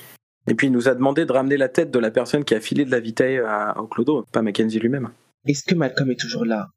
Et 0.49 0.55
puis 0.55 0.67
il 0.67 0.73
nous 0.73 0.89
a 0.89 0.95
demandé 0.95 1.25
de 1.25 1.33
ramener 1.33 1.57
la 1.57 1.69
tête 1.69 1.91
de 1.91 1.99
la 1.99 2.11
personne 2.11 2.45
qui 2.45 2.55
a 2.55 2.61
filé 2.61 2.85
de 2.85 2.91
la 2.91 3.01
vitaille 3.01 3.39
à, 3.39 3.79
au 3.81 3.87
Clodo, 3.87 4.25
pas 4.33 4.43
Mackenzie 4.43 4.79
lui-même. 4.79 5.11
Est-ce 5.47 5.65
que 5.65 5.75
Malcolm 5.75 6.11
est 6.11 6.21
toujours 6.21 6.45
là? 6.45 6.69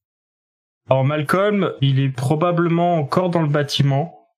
Alors 0.89 1.03
Malcolm, 1.03 1.73
il 1.81 1.99
est 1.99 2.09
probablement 2.09 2.95
encore 2.95 3.29
dans 3.29 3.41
le 3.41 3.49
bâtiment, 3.49 4.29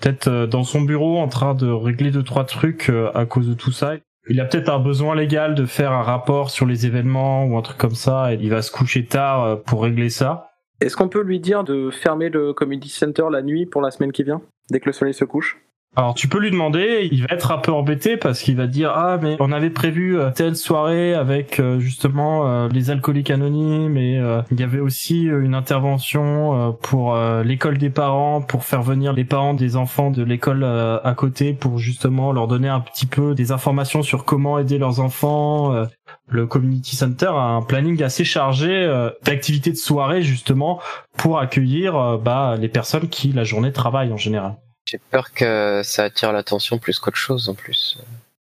peut-être 0.00 0.28
euh, 0.28 0.46
dans 0.46 0.64
son 0.64 0.80
bureau 0.80 1.18
en 1.18 1.28
train 1.28 1.54
de 1.54 1.70
régler 1.70 2.10
deux 2.10 2.22
trois 2.22 2.44
trucs 2.44 2.88
euh, 2.88 3.10
à 3.14 3.26
cause 3.26 3.48
de 3.48 3.54
tout 3.54 3.72
ça. 3.72 3.96
Il 4.28 4.40
a 4.40 4.44
peut-être 4.46 4.70
un 4.70 4.78
besoin 4.78 5.14
légal 5.14 5.54
de 5.54 5.66
faire 5.66 5.92
un 5.92 6.02
rapport 6.02 6.50
sur 6.50 6.64
les 6.64 6.86
événements 6.86 7.44
ou 7.44 7.58
un 7.58 7.62
truc 7.62 7.76
comme 7.76 7.94
ça 7.94 8.32
et 8.32 8.38
il 8.40 8.48
va 8.48 8.62
se 8.62 8.70
coucher 8.70 9.04
tard 9.04 9.44
euh, 9.44 9.56
pour 9.56 9.82
régler 9.82 10.08
ça. 10.08 10.50
Est-ce 10.80 10.96
qu'on 10.96 11.08
peut 11.08 11.22
lui 11.22 11.40
dire 11.40 11.64
de 11.64 11.90
fermer 11.90 12.30
le 12.30 12.54
community 12.54 12.88
center 12.88 13.24
la 13.30 13.42
nuit 13.42 13.66
pour 13.66 13.82
la 13.82 13.90
semaine 13.90 14.12
qui 14.12 14.22
vient, 14.22 14.40
dès 14.70 14.80
que 14.80 14.86
le 14.86 14.92
soleil 14.92 15.12
se 15.12 15.26
couche? 15.26 15.58
Alors 15.96 16.14
tu 16.14 16.28
peux 16.28 16.38
lui 16.38 16.52
demander, 16.52 17.08
il 17.10 17.22
va 17.22 17.34
être 17.34 17.50
un 17.50 17.58
peu 17.58 17.72
embêté 17.72 18.16
parce 18.16 18.42
qu'il 18.42 18.56
va 18.56 18.68
dire 18.68 18.92
ah 18.94 19.18
mais 19.20 19.36
on 19.40 19.50
avait 19.50 19.70
prévu 19.70 20.16
euh, 20.16 20.30
telle 20.30 20.54
soirée 20.54 21.14
avec 21.14 21.58
euh, 21.58 21.80
justement 21.80 22.46
euh, 22.46 22.68
les 22.68 22.90
alcooliques 22.90 23.32
anonymes 23.32 23.96
et 23.96 24.14
il 24.52 24.60
y 24.60 24.62
avait 24.62 24.78
aussi 24.78 25.24
une 25.24 25.52
intervention 25.52 26.78
pour 26.80 27.16
l'école 27.44 27.78
des 27.78 27.90
parents 27.90 28.40
pour 28.40 28.64
faire 28.64 28.82
venir 28.82 29.12
les 29.12 29.24
parents 29.24 29.52
des 29.54 29.76
enfants 29.76 30.12
de 30.12 30.22
l'école 30.22 30.62
à 30.64 31.14
côté 31.16 31.54
pour 31.54 31.78
justement 31.78 32.32
leur 32.32 32.46
donner 32.46 32.68
un 32.68 32.80
petit 32.80 33.06
peu 33.06 33.34
des 33.34 33.50
informations 33.50 34.02
sur 34.02 34.24
comment 34.24 34.58
aider 34.58 34.78
leurs 34.78 35.00
enfants. 35.00 35.86
le 36.28 36.46
community 36.46 36.94
center 36.94 37.30
a 37.34 37.56
un 37.56 37.62
planning 37.62 38.00
assez 38.02 38.24
chargé 38.24 38.86
d'activités 39.24 39.70
de 39.70 39.76
soirée 39.76 40.22
justement 40.22 40.80
pour 41.16 41.38
accueillir 41.38 42.18
bah, 42.18 42.56
les 42.58 42.68
personnes 42.68 43.08
qui 43.08 43.32
la 43.32 43.44
journée 43.44 43.72
travaillent 43.72 44.12
en 44.12 44.18
général. 44.18 44.56
J'ai 44.86 44.98
peur 44.98 45.32
que 45.32 45.82
ça 45.84 46.04
attire 46.04 46.32
l'attention 46.32 46.78
plus 46.78 46.98
qu'autre 46.98 47.16
chose 47.16 47.48
en 47.48 47.54
plus. 47.54 47.98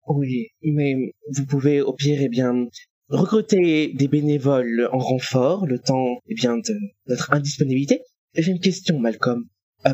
Oui, 0.07 0.47
mais 0.63 0.95
vous 1.35 1.45
pouvez 1.45 1.81
au 1.81 1.93
pire, 1.93 2.19
eh 2.21 2.29
bien, 2.29 2.67
recruter 3.09 3.93
des 3.93 4.07
bénévoles 4.07 4.89
en 4.91 4.97
renfort 4.97 5.65
le 5.65 5.79
temps, 5.79 6.17
eh 6.27 6.35
bien, 6.35 6.57
de 6.57 6.75
notre 7.07 7.31
indisponibilité. 7.33 8.01
J'ai 8.35 8.51
une 8.51 8.59
question, 8.59 8.99
Malcolm. 8.99 9.43
Euh, 9.85 9.93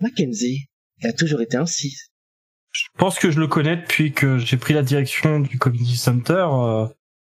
Mackenzie, 0.00 0.66
il 1.00 1.06
a 1.06 1.12
toujours 1.12 1.42
été 1.42 1.56
ainsi. 1.56 1.94
Je 2.72 2.84
pense 2.98 3.18
que 3.18 3.30
je 3.30 3.38
le 3.40 3.46
connais 3.46 3.76
depuis 3.76 4.12
que 4.12 4.38
j'ai 4.38 4.56
pris 4.56 4.74
la 4.74 4.82
direction 4.82 5.40
du 5.40 5.58
community 5.58 5.96
center. 5.96 6.46
euh, 6.50 6.86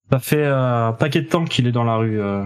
ça 0.10 0.20
fait 0.20 0.38
euh, 0.44 0.88
un 0.88 0.94
paquet 0.94 1.22
de 1.22 1.27
temps 1.27 1.46
qu'il 1.46 1.67
est 1.67 1.72
dans 1.72 1.84
la 1.84 1.98
rue. 1.98 2.20
euh. 2.22 2.46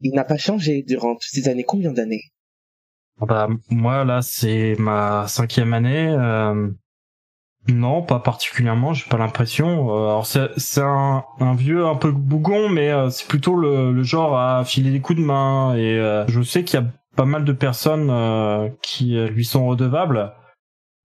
Il 0.00 0.12
n'a 0.14 0.24
pas 0.24 0.36
changé 0.36 0.82
durant 0.82 1.14
toutes 1.14 1.22
ces 1.30 1.48
années. 1.48 1.64
Combien 1.64 1.92
d'années? 1.92 2.31
Bah 3.20 3.48
moi 3.70 4.04
là 4.04 4.20
c'est 4.22 4.74
ma 4.78 5.26
cinquième 5.28 5.74
année. 5.74 6.08
euh, 6.08 6.70
Non, 7.68 8.02
pas 8.02 8.18
particulièrement. 8.18 8.92
J'ai 8.92 9.08
pas 9.08 9.18
l'impression. 9.18 9.90
Euh, 9.90 10.08
Alors 10.08 10.26
c'est 10.26 10.50
c'est 10.56 10.80
un, 10.82 11.22
un 11.38 11.54
vieux 11.54 11.86
un 11.86 11.94
peu 11.94 12.10
bougon, 12.10 12.68
mais 12.68 12.90
euh, 12.90 13.10
c'est 13.10 13.28
plutôt 13.28 13.54
le, 13.54 13.92
le 13.92 14.02
genre 14.02 14.36
à 14.36 14.64
filer 14.64 14.90
des 14.90 15.00
coups 15.00 15.20
de 15.20 15.24
main. 15.24 15.76
Et 15.76 15.98
euh, 15.98 16.26
je 16.26 16.42
sais 16.42 16.64
qu'il 16.64 16.80
y 16.80 16.82
a 16.82 16.86
pas 17.14 17.24
mal 17.24 17.44
de 17.44 17.52
personnes 17.52 18.10
euh, 18.10 18.68
qui 18.82 19.16
euh, 19.16 19.28
lui 19.28 19.44
sont 19.44 19.66
redevables. 19.66 20.32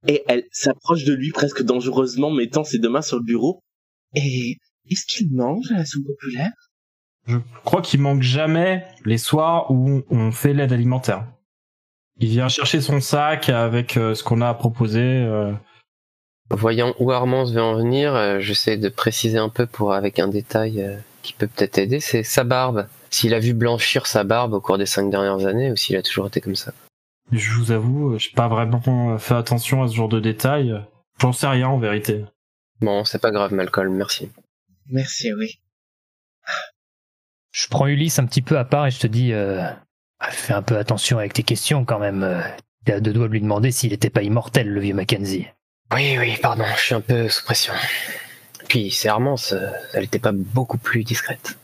Et 0.07 0.23
elle 0.27 0.45
s'approche 0.51 1.03
de 1.03 1.13
lui 1.13 1.31
presque 1.31 1.61
dangereusement, 1.63 2.31
mettant 2.31 2.63
ses 2.63 2.79
deux 2.79 2.89
mains 2.89 3.01
sur 3.01 3.17
le 3.17 3.23
bureau. 3.23 3.61
Et 4.15 4.57
est-ce 4.89 5.05
qu'il 5.05 5.35
mange 5.35 5.71
à 5.71 5.77
la 5.77 5.85
soupe 5.85 6.05
populaire? 6.07 6.51
Je 7.27 7.37
crois 7.65 7.81
qu'il 7.81 7.99
manque 8.01 8.21
jamais 8.21 8.85
les 9.05 9.17
soirs 9.17 9.69
où 9.69 10.01
on 10.09 10.31
fait 10.31 10.53
l'aide 10.53 10.71
alimentaire. 10.71 11.27
Il 12.19 12.29
vient 12.29 12.49
chercher 12.49 12.81
son 12.81 12.99
sac 12.99 13.49
avec 13.49 13.95
euh, 13.97 14.15
ce 14.15 14.23
qu'on 14.23 14.41
a 14.41 14.49
à 14.49 14.53
proposer. 14.53 14.99
euh. 15.01 15.53
Voyant 16.49 16.95
où 16.99 17.11
Armance 17.11 17.51
veut 17.51 17.61
en 17.61 17.75
venir, 17.75 18.15
euh, 18.15 18.39
j'essaie 18.39 18.77
de 18.77 18.89
préciser 18.89 19.37
un 19.37 19.49
peu 19.49 19.65
pour 19.65 19.93
avec 19.93 20.17
un 20.17 20.27
détail 20.29 20.81
euh, 20.81 20.97
qui 21.21 21.33
peut 21.33 21.47
peut-être 21.47 21.77
aider, 21.77 21.99
c'est 21.99 22.23
sa 22.23 22.43
barbe. 22.43 22.87
S'il 23.09 23.33
a 23.33 23.39
vu 23.39 23.53
blanchir 23.53 24.07
sa 24.07 24.23
barbe 24.23 24.53
au 24.53 24.61
cours 24.61 24.77
des 24.77 24.85
cinq 24.85 25.09
dernières 25.09 25.45
années 25.45 25.71
ou 25.71 25.75
s'il 25.75 25.95
a 25.97 26.01
toujours 26.01 26.27
été 26.27 26.41
comme 26.41 26.55
ça. 26.55 26.73
Je 27.31 27.51
vous 27.53 27.71
avoue, 27.71 28.17
j'ai 28.17 28.31
pas 28.31 28.47
vraiment 28.47 29.17
fait 29.17 29.33
attention 29.35 29.83
à 29.83 29.87
ce 29.89 29.95
genre 29.95 30.07
de 30.09 30.19
détails. 30.19 30.81
J'en 31.19 31.33
sais 31.33 31.47
rien 31.47 31.67
en 31.67 31.77
vérité. 31.77 32.23
Bon, 32.79 33.03
c'est 33.03 33.19
pas 33.21 33.31
grave 33.31 33.53
Malcolm, 33.53 33.93
merci. 33.93 34.29
Merci, 34.89 35.33
oui. 35.33 35.59
je 37.51 37.67
prends 37.67 37.87
Ulysse 37.87 38.19
un 38.19 38.25
petit 38.25 38.41
peu 38.41 38.57
à 38.57 38.63
part 38.63 38.87
et 38.87 38.91
je 38.91 38.99
te 38.99 39.07
dis, 39.07 39.33
euh, 39.33 39.61
fais 40.29 40.53
un 40.53 40.61
peu 40.61 40.77
attention 40.77 41.17
avec 41.19 41.33
tes 41.33 41.43
questions 41.43 41.85
quand 41.85 41.99
même. 41.99 42.23
euh, 42.23 42.41
T'es 42.85 42.93
à 42.93 42.99
deux 43.01 43.11
doigts 43.13 43.27
de 43.27 43.33
lui 43.33 43.41
demander 43.41 43.71
s'il 43.71 43.91
était 43.91 44.09
pas 44.09 44.21
immortel, 44.23 44.69
le 44.69 44.79
vieux 44.79 44.93
Mackenzie. 44.93 45.47
Oui, 45.93 46.17
oui, 46.17 46.37
pardon, 46.41 46.63
je 46.77 46.81
suis 46.81 46.95
un 46.95 47.01
peu 47.01 47.27
sous 47.27 47.43
pression. 47.43 47.73
Puis 48.69 48.91
c'est 48.91 49.09
Armance, 49.09 49.53
euh, 49.53 49.67
elle 49.93 50.05
était 50.05 50.19
pas 50.19 50.31
beaucoup 50.33 50.77
plus 50.77 51.03
discrète. 51.03 51.57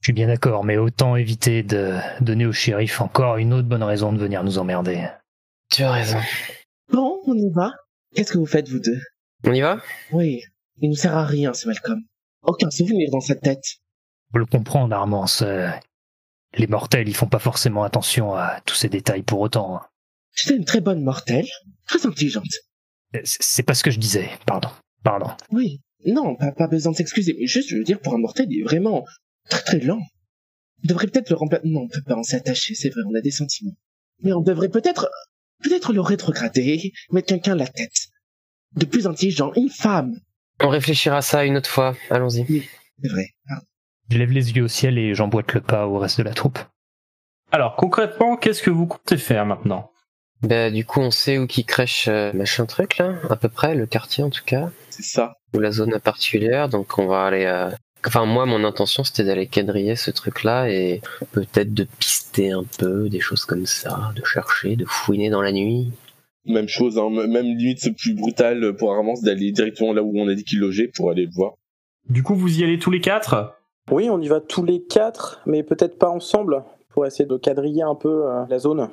Je 0.00 0.06
suis 0.06 0.12
bien 0.14 0.28
d'accord, 0.28 0.64
mais 0.64 0.78
autant 0.78 1.16
éviter 1.16 1.62
de 1.62 1.98
donner 2.22 2.46
au 2.46 2.52
shérif 2.52 3.02
encore 3.02 3.36
une 3.36 3.52
autre 3.52 3.68
bonne 3.68 3.82
raison 3.82 4.12
de 4.12 4.18
venir 4.18 4.42
nous 4.42 4.56
emmerder. 4.58 5.06
Tu 5.70 5.82
as 5.82 5.92
raison. 5.92 6.18
Bon, 6.90 7.20
on 7.26 7.34
y 7.34 7.50
va. 7.54 7.72
Qu'est-ce 8.14 8.32
que 8.32 8.38
vous 8.38 8.46
faites, 8.46 8.68
vous 8.70 8.80
deux? 8.80 8.98
On 9.44 9.52
y 9.52 9.60
va? 9.60 9.78
Oui, 10.12 10.42
il 10.80 10.88
nous 10.88 10.96
sert 10.96 11.14
à 11.16 11.24
rien, 11.26 11.52
ce 11.52 11.68
Malcolm. 11.68 12.00
Aucun 12.42 12.70
souvenir 12.70 13.10
dans 13.12 13.20
sa 13.20 13.34
tête. 13.34 13.62
Faut 14.32 14.38
le 14.38 14.46
comprendre, 14.46 14.94
Armance. 14.96 15.42
Les 16.54 16.66
mortels, 16.66 17.08
ils 17.08 17.14
font 17.16 17.26
pas 17.28 17.38
forcément 17.38 17.84
attention 17.84 18.34
à 18.34 18.60
tous 18.66 18.74
ces 18.74 18.88
détails 18.88 19.22
pour 19.22 19.40
autant. 19.40 19.76
hein. 19.76 19.86
J'étais 20.34 20.56
une 20.56 20.64
très 20.64 20.80
bonne 20.80 21.02
mortelle, 21.02 21.46
très 21.86 22.04
intelligente. 22.06 22.44
Euh, 23.16 23.20
C'est 23.24 23.62
pas 23.62 23.74
ce 23.74 23.82
que 23.82 23.90
je 23.90 23.98
disais, 23.98 24.28
pardon. 24.46 24.68
Pardon. 25.02 25.30
Oui, 25.50 25.80
non, 26.06 26.36
pas, 26.36 26.52
pas 26.52 26.68
besoin 26.68 26.92
de 26.92 26.96
s'excuser, 26.96 27.34
mais 27.38 27.46
juste, 27.46 27.68
je 27.70 27.76
veux 27.76 27.84
dire, 27.84 28.00
pour 28.00 28.14
un 28.14 28.18
mortel, 28.18 28.46
il 28.50 28.60
est 28.60 28.64
vraiment 28.64 29.04
très 29.48 29.62
très 29.62 29.80
lent. 29.80 30.00
On 30.84 30.86
devrait 30.88 31.06
peut-être 31.08 31.30
le 31.30 31.36
remplacer. 31.36 31.66
Non, 31.66 31.80
on 31.82 31.88
peut 31.88 32.02
pas, 32.02 32.16
on 32.16 32.22
s'est 32.22 32.36
attaché, 32.36 32.74
c'est 32.74 32.88
vrai, 32.90 33.00
on 33.10 33.14
a 33.14 33.20
des 33.20 33.30
sentiments. 33.30 33.76
Mais 34.22 34.32
on 34.32 34.40
devrait 34.40 34.68
peut-être, 34.68 35.10
peut-être 35.62 35.92
le 35.92 36.00
rétrograder, 36.00 36.92
mettre 37.10 37.28
quelqu'un 37.28 37.52
à 37.52 37.56
la 37.56 37.66
tête. 37.66 38.08
De 38.76 38.84
plus 38.86 39.06
intelligent, 39.06 39.52
une 39.56 39.68
femme. 39.70 40.20
On 40.62 40.68
réfléchira 40.68 41.18
à 41.18 41.22
ça 41.22 41.44
une 41.44 41.56
autre 41.56 41.68
fois, 41.70 41.96
allons-y. 42.10 42.46
C'est 43.02 43.08
vrai. 43.08 43.28
Ah. 43.48 43.60
Je 44.10 44.18
lève 44.18 44.32
les 44.32 44.52
yeux 44.52 44.64
au 44.64 44.68
ciel 44.68 44.98
et 44.98 45.14
j'emboîte 45.14 45.52
le 45.54 45.60
pas 45.60 45.86
au 45.86 45.98
reste 45.98 46.18
de 46.18 46.24
la 46.24 46.34
troupe. 46.34 46.58
Alors 47.52 47.76
concrètement, 47.76 48.36
qu'est-ce 48.36 48.62
que 48.62 48.70
vous 48.70 48.86
comptez 48.86 49.16
faire 49.16 49.46
maintenant? 49.46 49.90
Bah 50.42 50.70
du 50.70 50.84
coup 50.84 51.00
on 51.00 51.10
sait 51.10 51.38
où 51.38 51.46
qui 51.46 51.64
crèche 51.64 52.08
euh, 52.08 52.32
machin 52.32 52.64
truc 52.66 52.98
là, 52.98 53.14
à 53.28 53.36
peu 53.36 53.48
près, 53.48 53.74
le 53.74 53.86
quartier 53.86 54.24
en 54.24 54.30
tout 54.30 54.44
cas, 54.44 54.70
C'est 54.88 55.02
ça. 55.02 55.34
ou 55.54 55.60
la 55.60 55.70
zone 55.70 55.98
particulière, 56.00 56.68
donc 56.68 56.98
on 56.98 57.06
va 57.06 57.24
aller... 57.26 57.44
euh, 57.44 57.70
Enfin 58.06 58.24
moi 58.24 58.46
mon 58.46 58.64
intention 58.64 59.04
c'était 59.04 59.24
d'aller 59.24 59.46
quadriller 59.46 59.94
ce 59.94 60.10
truc 60.10 60.42
là 60.42 60.70
et 60.70 61.02
peut-être 61.32 61.74
de 61.74 61.86
pister 61.98 62.50
un 62.52 62.64
peu, 62.78 63.10
des 63.10 63.20
choses 63.20 63.44
comme 63.44 63.66
ça, 63.66 64.12
de 64.16 64.24
chercher, 64.24 64.76
de 64.76 64.86
fouiner 64.86 65.28
dans 65.28 65.42
la 65.42 65.52
nuit. 65.52 65.92
Même 66.46 66.68
chose, 66.68 66.96
hein, 66.98 67.10
même 67.10 67.44
limite 67.44 67.80
c'est 67.80 67.92
plus 67.92 68.14
brutal 68.14 68.74
pour 68.78 68.94
Armance 68.94 69.20
d'aller 69.20 69.52
directement 69.52 69.92
là 69.92 70.02
où 70.02 70.18
on 70.18 70.26
a 70.28 70.34
dit 70.34 70.44
qu'il 70.44 70.60
logeait 70.60 70.88
pour 70.88 71.10
aller 71.10 71.26
le 71.26 71.32
voir. 71.32 71.52
Du 72.08 72.22
coup, 72.22 72.34
vous 72.34 72.58
y 72.58 72.64
allez 72.64 72.78
tous 72.78 72.90
les 72.90 73.02
quatre? 73.02 73.54
Oui, 73.90 74.08
on 74.08 74.20
y 74.20 74.28
va 74.28 74.40
tous 74.40 74.64
les 74.64 74.82
quatre, 74.82 75.40
mais 75.46 75.62
peut-être 75.62 75.98
pas 75.98 76.08
ensemble, 76.08 76.62
pour 76.90 77.06
essayer 77.06 77.26
de 77.26 77.36
quadriller 77.36 77.82
un 77.82 77.94
peu 77.94 78.26
euh, 78.26 78.44
la 78.48 78.58
zone. 78.58 78.88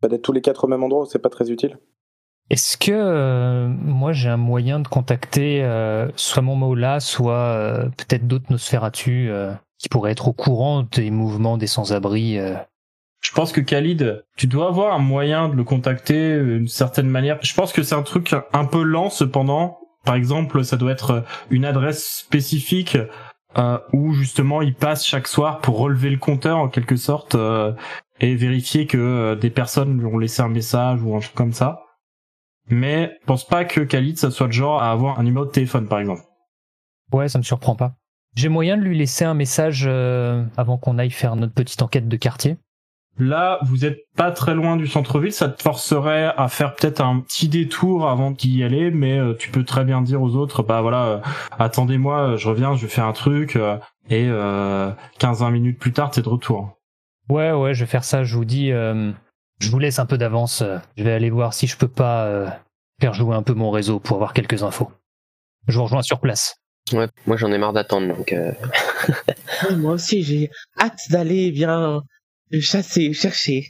Pas 0.00 0.08
d'être 0.08 0.22
tous 0.22 0.32
les 0.32 0.40
quatre 0.40 0.64
au 0.64 0.66
même 0.66 0.82
endroit, 0.82 1.06
c'est 1.08 1.18
pas 1.18 1.28
très 1.28 1.50
utile. 1.50 1.78
Est-ce 2.48 2.76
que 2.76 2.90
euh, 2.90 3.68
moi 3.68 4.12
j'ai 4.12 4.28
un 4.28 4.36
moyen 4.36 4.80
de 4.80 4.88
contacter 4.88 5.62
euh, 5.62 6.08
soit 6.16 6.42
mon 6.42 6.56
Mola, 6.56 6.98
soit 6.98 7.32
euh, 7.32 7.84
peut-être 7.90 8.26
d'autres 8.26 8.46
Nosferatu 8.50 9.30
euh, 9.30 9.52
qui 9.78 9.88
pourraient 9.88 10.10
être 10.10 10.26
au 10.26 10.32
courant 10.32 10.82
des 10.82 11.12
mouvements 11.12 11.56
des 11.56 11.68
sans-abri 11.68 12.38
euh? 12.38 12.54
Je 13.20 13.32
pense 13.32 13.52
que 13.52 13.60
Khalid, 13.60 14.24
tu 14.36 14.46
dois 14.46 14.66
avoir 14.66 14.94
un 14.94 14.98
moyen 14.98 15.48
de 15.48 15.54
le 15.54 15.62
contacter 15.62 16.42
d'une 16.42 16.66
certaine 16.66 17.06
manière. 17.06 17.38
Je 17.42 17.54
pense 17.54 17.72
que 17.72 17.82
c'est 17.82 17.94
un 17.94 18.02
truc 18.02 18.34
un 18.52 18.64
peu 18.64 18.82
lent 18.82 19.10
cependant. 19.10 19.78
par 20.06 20.14
exemple, 20.14 20.64
ça 20.64 20.76
doit 20.78 20.92
être 20.92 21.24
une 21.50 21.66
adresse 21.66 22.04
spécifique 22.04 22.96
euh, 23.58 23.78
où 23.92 24.12
justement 24.12 24.62
il 24.62 24.74
passe 24.74 25.04
chaque 25.04 25.26
soir 25.26 25.60
pour 25.60 25.78
relever 25.78 26.10
le 26.10 26.18
compteur 26.18 26.58
en 26.58 26.68
quelque 26.68 26.96
sorte 26.96 27.34
euh, 27.34 27.72
et 28.20 28.34
vérifier 28.34 28.86
que 28.86 28.98
euh, 28.98 29.34
des 29.34 29.50
personnes 29.50 29.98
lui 29.98 30.06
ont 30.06 30.18
laissé 30.18 30.42
un 30.42 30.48
message 30.48 31.02
ou 31.02 31.16
un 31.16 31.20
truc 31.20 31.34
comme 31.34 31.52
ça. 31.52 31.80
Mais 32.68 33.18
pense 33.26 33.46
pas 33.46 33.64
que 33.64 33.80
Khalid 33.80 34.18
ça 34.18 34.30
soit 34.30 34.46
le 34.46 34.52
genre 34.52 34.82
à 34.82 34.92
avoir 34.92 35.18
un 35.18 35.24
numéro 35.24 35.44
de 35.44 35.50
téléphone 35.50 35.88
par 35.88 35.98
exemple. 35.98 36.22
Ouais, 37.12 37.28
ça 37.28 37.38
me 37.38 37.42
surprend 37.42 37.74
pas. 37.74 37.94
J'ai 38.36 38.48
moyen 38.48 38.76
de 38.76 38.82
lui 38.82 38.96
laisser 38.96 39.24
un 39.24 39.34
message 39.34 39.84
euh, 39.86 40.44
avant 40.56 40.78
qu'on 40.78 40.98
aille 40.98 41.10
faire 41.10 41.34
notre 41.34 41.52
petite 41.52 41.82
enquête 41.82 42.08
de 42.08 42.16
quartier. 42.16 42.56
Là, 43.20 43.58
vous 43.62 43.84
êtes 43.84 43.98
pas 44.16 44.30
très 44.30 44.54
loin 44.54 44.76
du 44.76 44.86
centre-ville, 44.86 45.32
ça 45.32 45.48
te 45.50 45.62
forcerait 45.62 46.32
à 46.36 46.48
faire 46.48 46.74
peut-être 46.74 47.02
un 47.02 47.20
petit 47.20 47.48
détour 47.48 48.08
avant 48.08 48.30
d'y 48.30 48.64
aller, 48.64 48.90
mais 48.90 49.18
euh, 49.18 49.34
tu 49.34 49.50
peux 49.50 49.62
très 49.62 49.84
bien 49.84 50.00
dire 50.00 50.22
aux 50.22 50.36
autres, 50.36 50.62
bah 50.62 50.80
voilà, 50.80 51.04
euh, 51.04 51.18
attendez-moi, 51.58 52.36
je 52.36 52.48
reviens, 52.48 52.74
je 52.74 52.82
vais 52.82 52.88
faire 52.88 53.04
un 53.04 53.12
truc, 53.12 53.56
euh, 53.56 53.76
et 54.08 54.26
15-20 54.26 55.50
minutes 55.50 55.78
plus 55.78 55.92
tard, 55.92 56.10
t'es 56.10 56.22
de 56.22 56.28
retour. 56.28 56.78
Ouais, 57.28 57.52
ouais, 57.52 57.74
je 57.74 57.84
vais 57.84 57.90
faire 57.90 58.04
ça, 58.04 58.24
je 58.24 58.34
vous 58.34 58.46
dis, 58.46 58.72
euh, 58.72 59.12
je 59.60 59.70
vous 59.70 59.78
laisse 59.78 59.98
un 59.98 60.06
peu 60.06 60.18
d'avance, 60.18 60.62
euh, 60.62 60.78
je 60.96 61.04
vais 61.04 61.12
aller 61.12 61.30
voir 61.30 61.52
si 61.54 61.66
je 61.66 61.76
peux 61.76 61.88
pas 61.88 62.24
euh, 62.24 62.48
faire 63.00 63.14
jouer 63.14 63.36
un 63.36 63.42
peu 63.42 63.52
mon 63.52 63.70
réseau 63.70 64.00
pour 64.00 64.16
avoir 64.16 64.32
quelques 64.32 64.62
infos. 64.62 64.90
Je 65.68 65.76
vous 65.76 65.84
rejoins 65.84 66.02
sur 66.02 66.20
place. 66.20 66.56
Ouais, 66.92 67.06
moi 67.26 67.36
j'en 67.36 67.52
ai 67.52 67.58
marre 67.58 67.72
d'attendre, 67.74 68.16
donc 68.16 68.32
euh, 68.32 68.52
Ouais, 69.68 69.76
Moi 69.76 69.92
aussi, 69.92 70.22
j'ai 70.22 70.50
hâte 70.80 70.98
d'aller 71.10 71.52
bien 71.52 72.02
chasser, 72.58 73.12
chercher. 73.12 73.66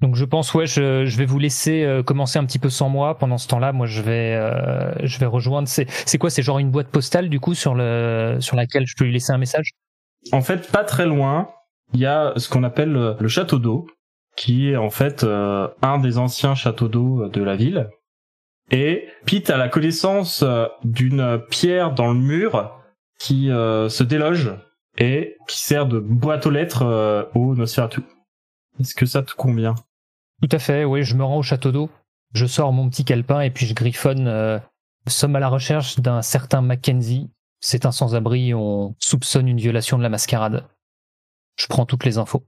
Donc 0.00 0.16
je 0.16 0.24
pense, 0.24 0.54
ouais, 0.54 0.66
je, 0.66 1.04
je 1.04 1.16
vais 1.18 1.26
vous 1.26 1.38
laisser 1.38 1.82
euh, 1.82 2.02
commencer 2.02 2.38
un 2.38 2.46
petit 2.46 2.58
peu 2.58 2.70
sans 2.70 2.88
moi. 2.88 3.18
Pendant 3.18 3.36
ce 3.36 3.46
temps-là, 3.48 3.72
moi, 3.72 3.86
je 3.86 4.00
vais, 4.00 4.34
euh, 4.34 4.94
je 5.06 5.18
vais 5.18 5.26
rejoindre. 5.26 5.68
C'est, 5.68 5.86
c'est 6.06 6.16
quoi? 6.16 6.30
C'est 6.30 6.42
genre 6.42 6.58
une 6.58 6.70
boîte 6.70 6.88
postale 6.88 7.28
du 7.28 7.38
coup 7.38 7.54
sur 7.54 7.74
le, 7.74 8.38
sur 8.40 8.56
laquelle 8.56 8.86
je 8.86 8.94
peux 8.96 9.04
lui 9.04 9.12
laisser 9.12 9.32
un 9.32 9.38
message? 9.38 9.72
En 10.32 10.40
fait, 10.40 10.70
pas 10.72 10.84
très 10.84 11.04
loin, 11.04 11.50
il 11.92 12.00
y 12.00 12.06
a 12.06 12.32
ce 12.36 12.48
qu'on 12.48 12.62
appelle 12.62 12.92
le 12.92 13.16
le 13.20 13.28
château 13.28 13.58
d'eau, 13.58 13.86
qui 14.36 14.70
est 14.70 14.76
en 14.76 14.90
fait 14.90 15.22
euh, 15.22 15.68
un 15.82 15.98
des 15.98 16.16
anciens 16.16 16.54
châteaux 16.54 16.88
d'eau 16.88 17.28
de 17.28 17.42
la 17.42 17.56
ville. 17.56 17.90
Et 18.70 19.08
Pete 19.26 19.50
a 19.50 19.56
la 19.56 19.68
connaissance 19.68 20.42
euh, 20.42 20.66
d'une 20.84 21.42
pierre 21.50 21.92
dans 21.92 22.12
le 22.12 22.18
mur 22.18 22.74
qui 23.18 23.50
euh, 23.50 23.88
se 23.88 24.04
déloge 24.04 24.54
et 24.98 25.36
qui 25.48 25.58
sert 25.58 25.86
de 25.86 25.98
boîte 25.98 26.46
aux 26.46 26.50
lettres 26.50 26.82
euh, 26.82 27.24
au 27.34 27.54
Nosferatu. 27.54 28.02
Est-ce 28.78 28.94
que 28.94 29.06
ça 29.06 29.22
te 29.22 29.34
convient? 29.34 29.74
Tout 30.42 30.48
à 30.52 30.58
fait. 30.58 30.84
Oui, 30.84 31.02
je 31.02 31.14
me 31.16 31.24
rends 31.24 31.38
au 31.38 31.42
château 31.42 31.72
d'eau. 31.72 31.90
Je 32.32 32.46
sors 32.46 32.72
mon 32.72 32.88
petit 32.88 33.04
calepin 33.04 33.40
et 33.40 33.50
puis 33.50 33.66
je 33.66 33.74
griffonne. 33.74 34.26
Euh, 34.28 34.58
sommes 35.06 35.36
à 35.36 35.40
la 35.40 35.48
recherche 35.48 35.98
d'un 35.98 36.22
certain 36.22 36.60
Mackenzie. 36.60 37.30
C'est 37.60 37.84
un 37.84 37.92
sans-abri. 37.92 38.54
On 38.54 38.94
soupçonne 38.98 39.48
une 39.48 39.58
violation 39.58 39.98
de 39.98 40.02
la 40.02 40.08
mascarade. 40.08 40.66
Je 41.56 41.66
prends 41.66 41.84
toutes 41.84 42.04
les 42.04 42.18
infos. 42.18 42.46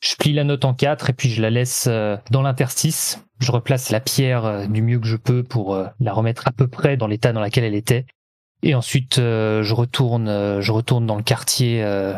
Je 0.00 0.14
plie 0.16 0.32
la 0.32 0.44
note 0.44 0.64
en 0.64 0.74
quatre 0.74 1.10
et 1.10 1.12
puis 1.12 1.30
je 1.30 1.40
la 1.40 1.50
laisse 1.50 1.86
euh, 1.88 2.16
dans 2.30 2.42
l'interstice. 2.42 3.24
Je 3.38 3.52
replace 3.52 3.90
la 3.90 4.00
pierre 4.00 4.44
euh, 4.44 4.66
du 4.66 4.82
mieux 4.82 4.98
que 4.98 5.06
je 5.06 5.16
peux 5.16 5.42
pour 5.42 5.78
la 6.00 6.12
remettre 6.12 6.48
à 6.48 6.52
peu 6.52 6.66
près 6.66 6.96
dans 6.96 7.06
l'état 7.06 7.32
dans 7.32 7.42
lequel 7.42 7.64
elle 7.64 7.74
était. 7.74 8.06
Et 8.66 8.74
ensuite, 8.74 9.20
euh, 9.20 9.62
je 9.62 9.74
retourne, 9.74 10.26
euh, 10.26 10.60
je 10.60 10.72
retourne 10.72 11.06
dans 11.06 11.14
le 11.14 11.22
quartier 11.22 11.84
euh, 11.84 12.14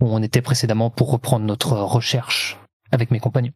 où 0.00 0.06
on 0.06 0.22
était 0.22 0.40
précédemment 0.40 0.88
pour 0.88 1.10
reprendre 1.10 1.44
notre 1.44 1.72
recherche 1.72 2.60
avec 2.92 3.10
mes 3.10 3.18
compagnons. 3.18 3.50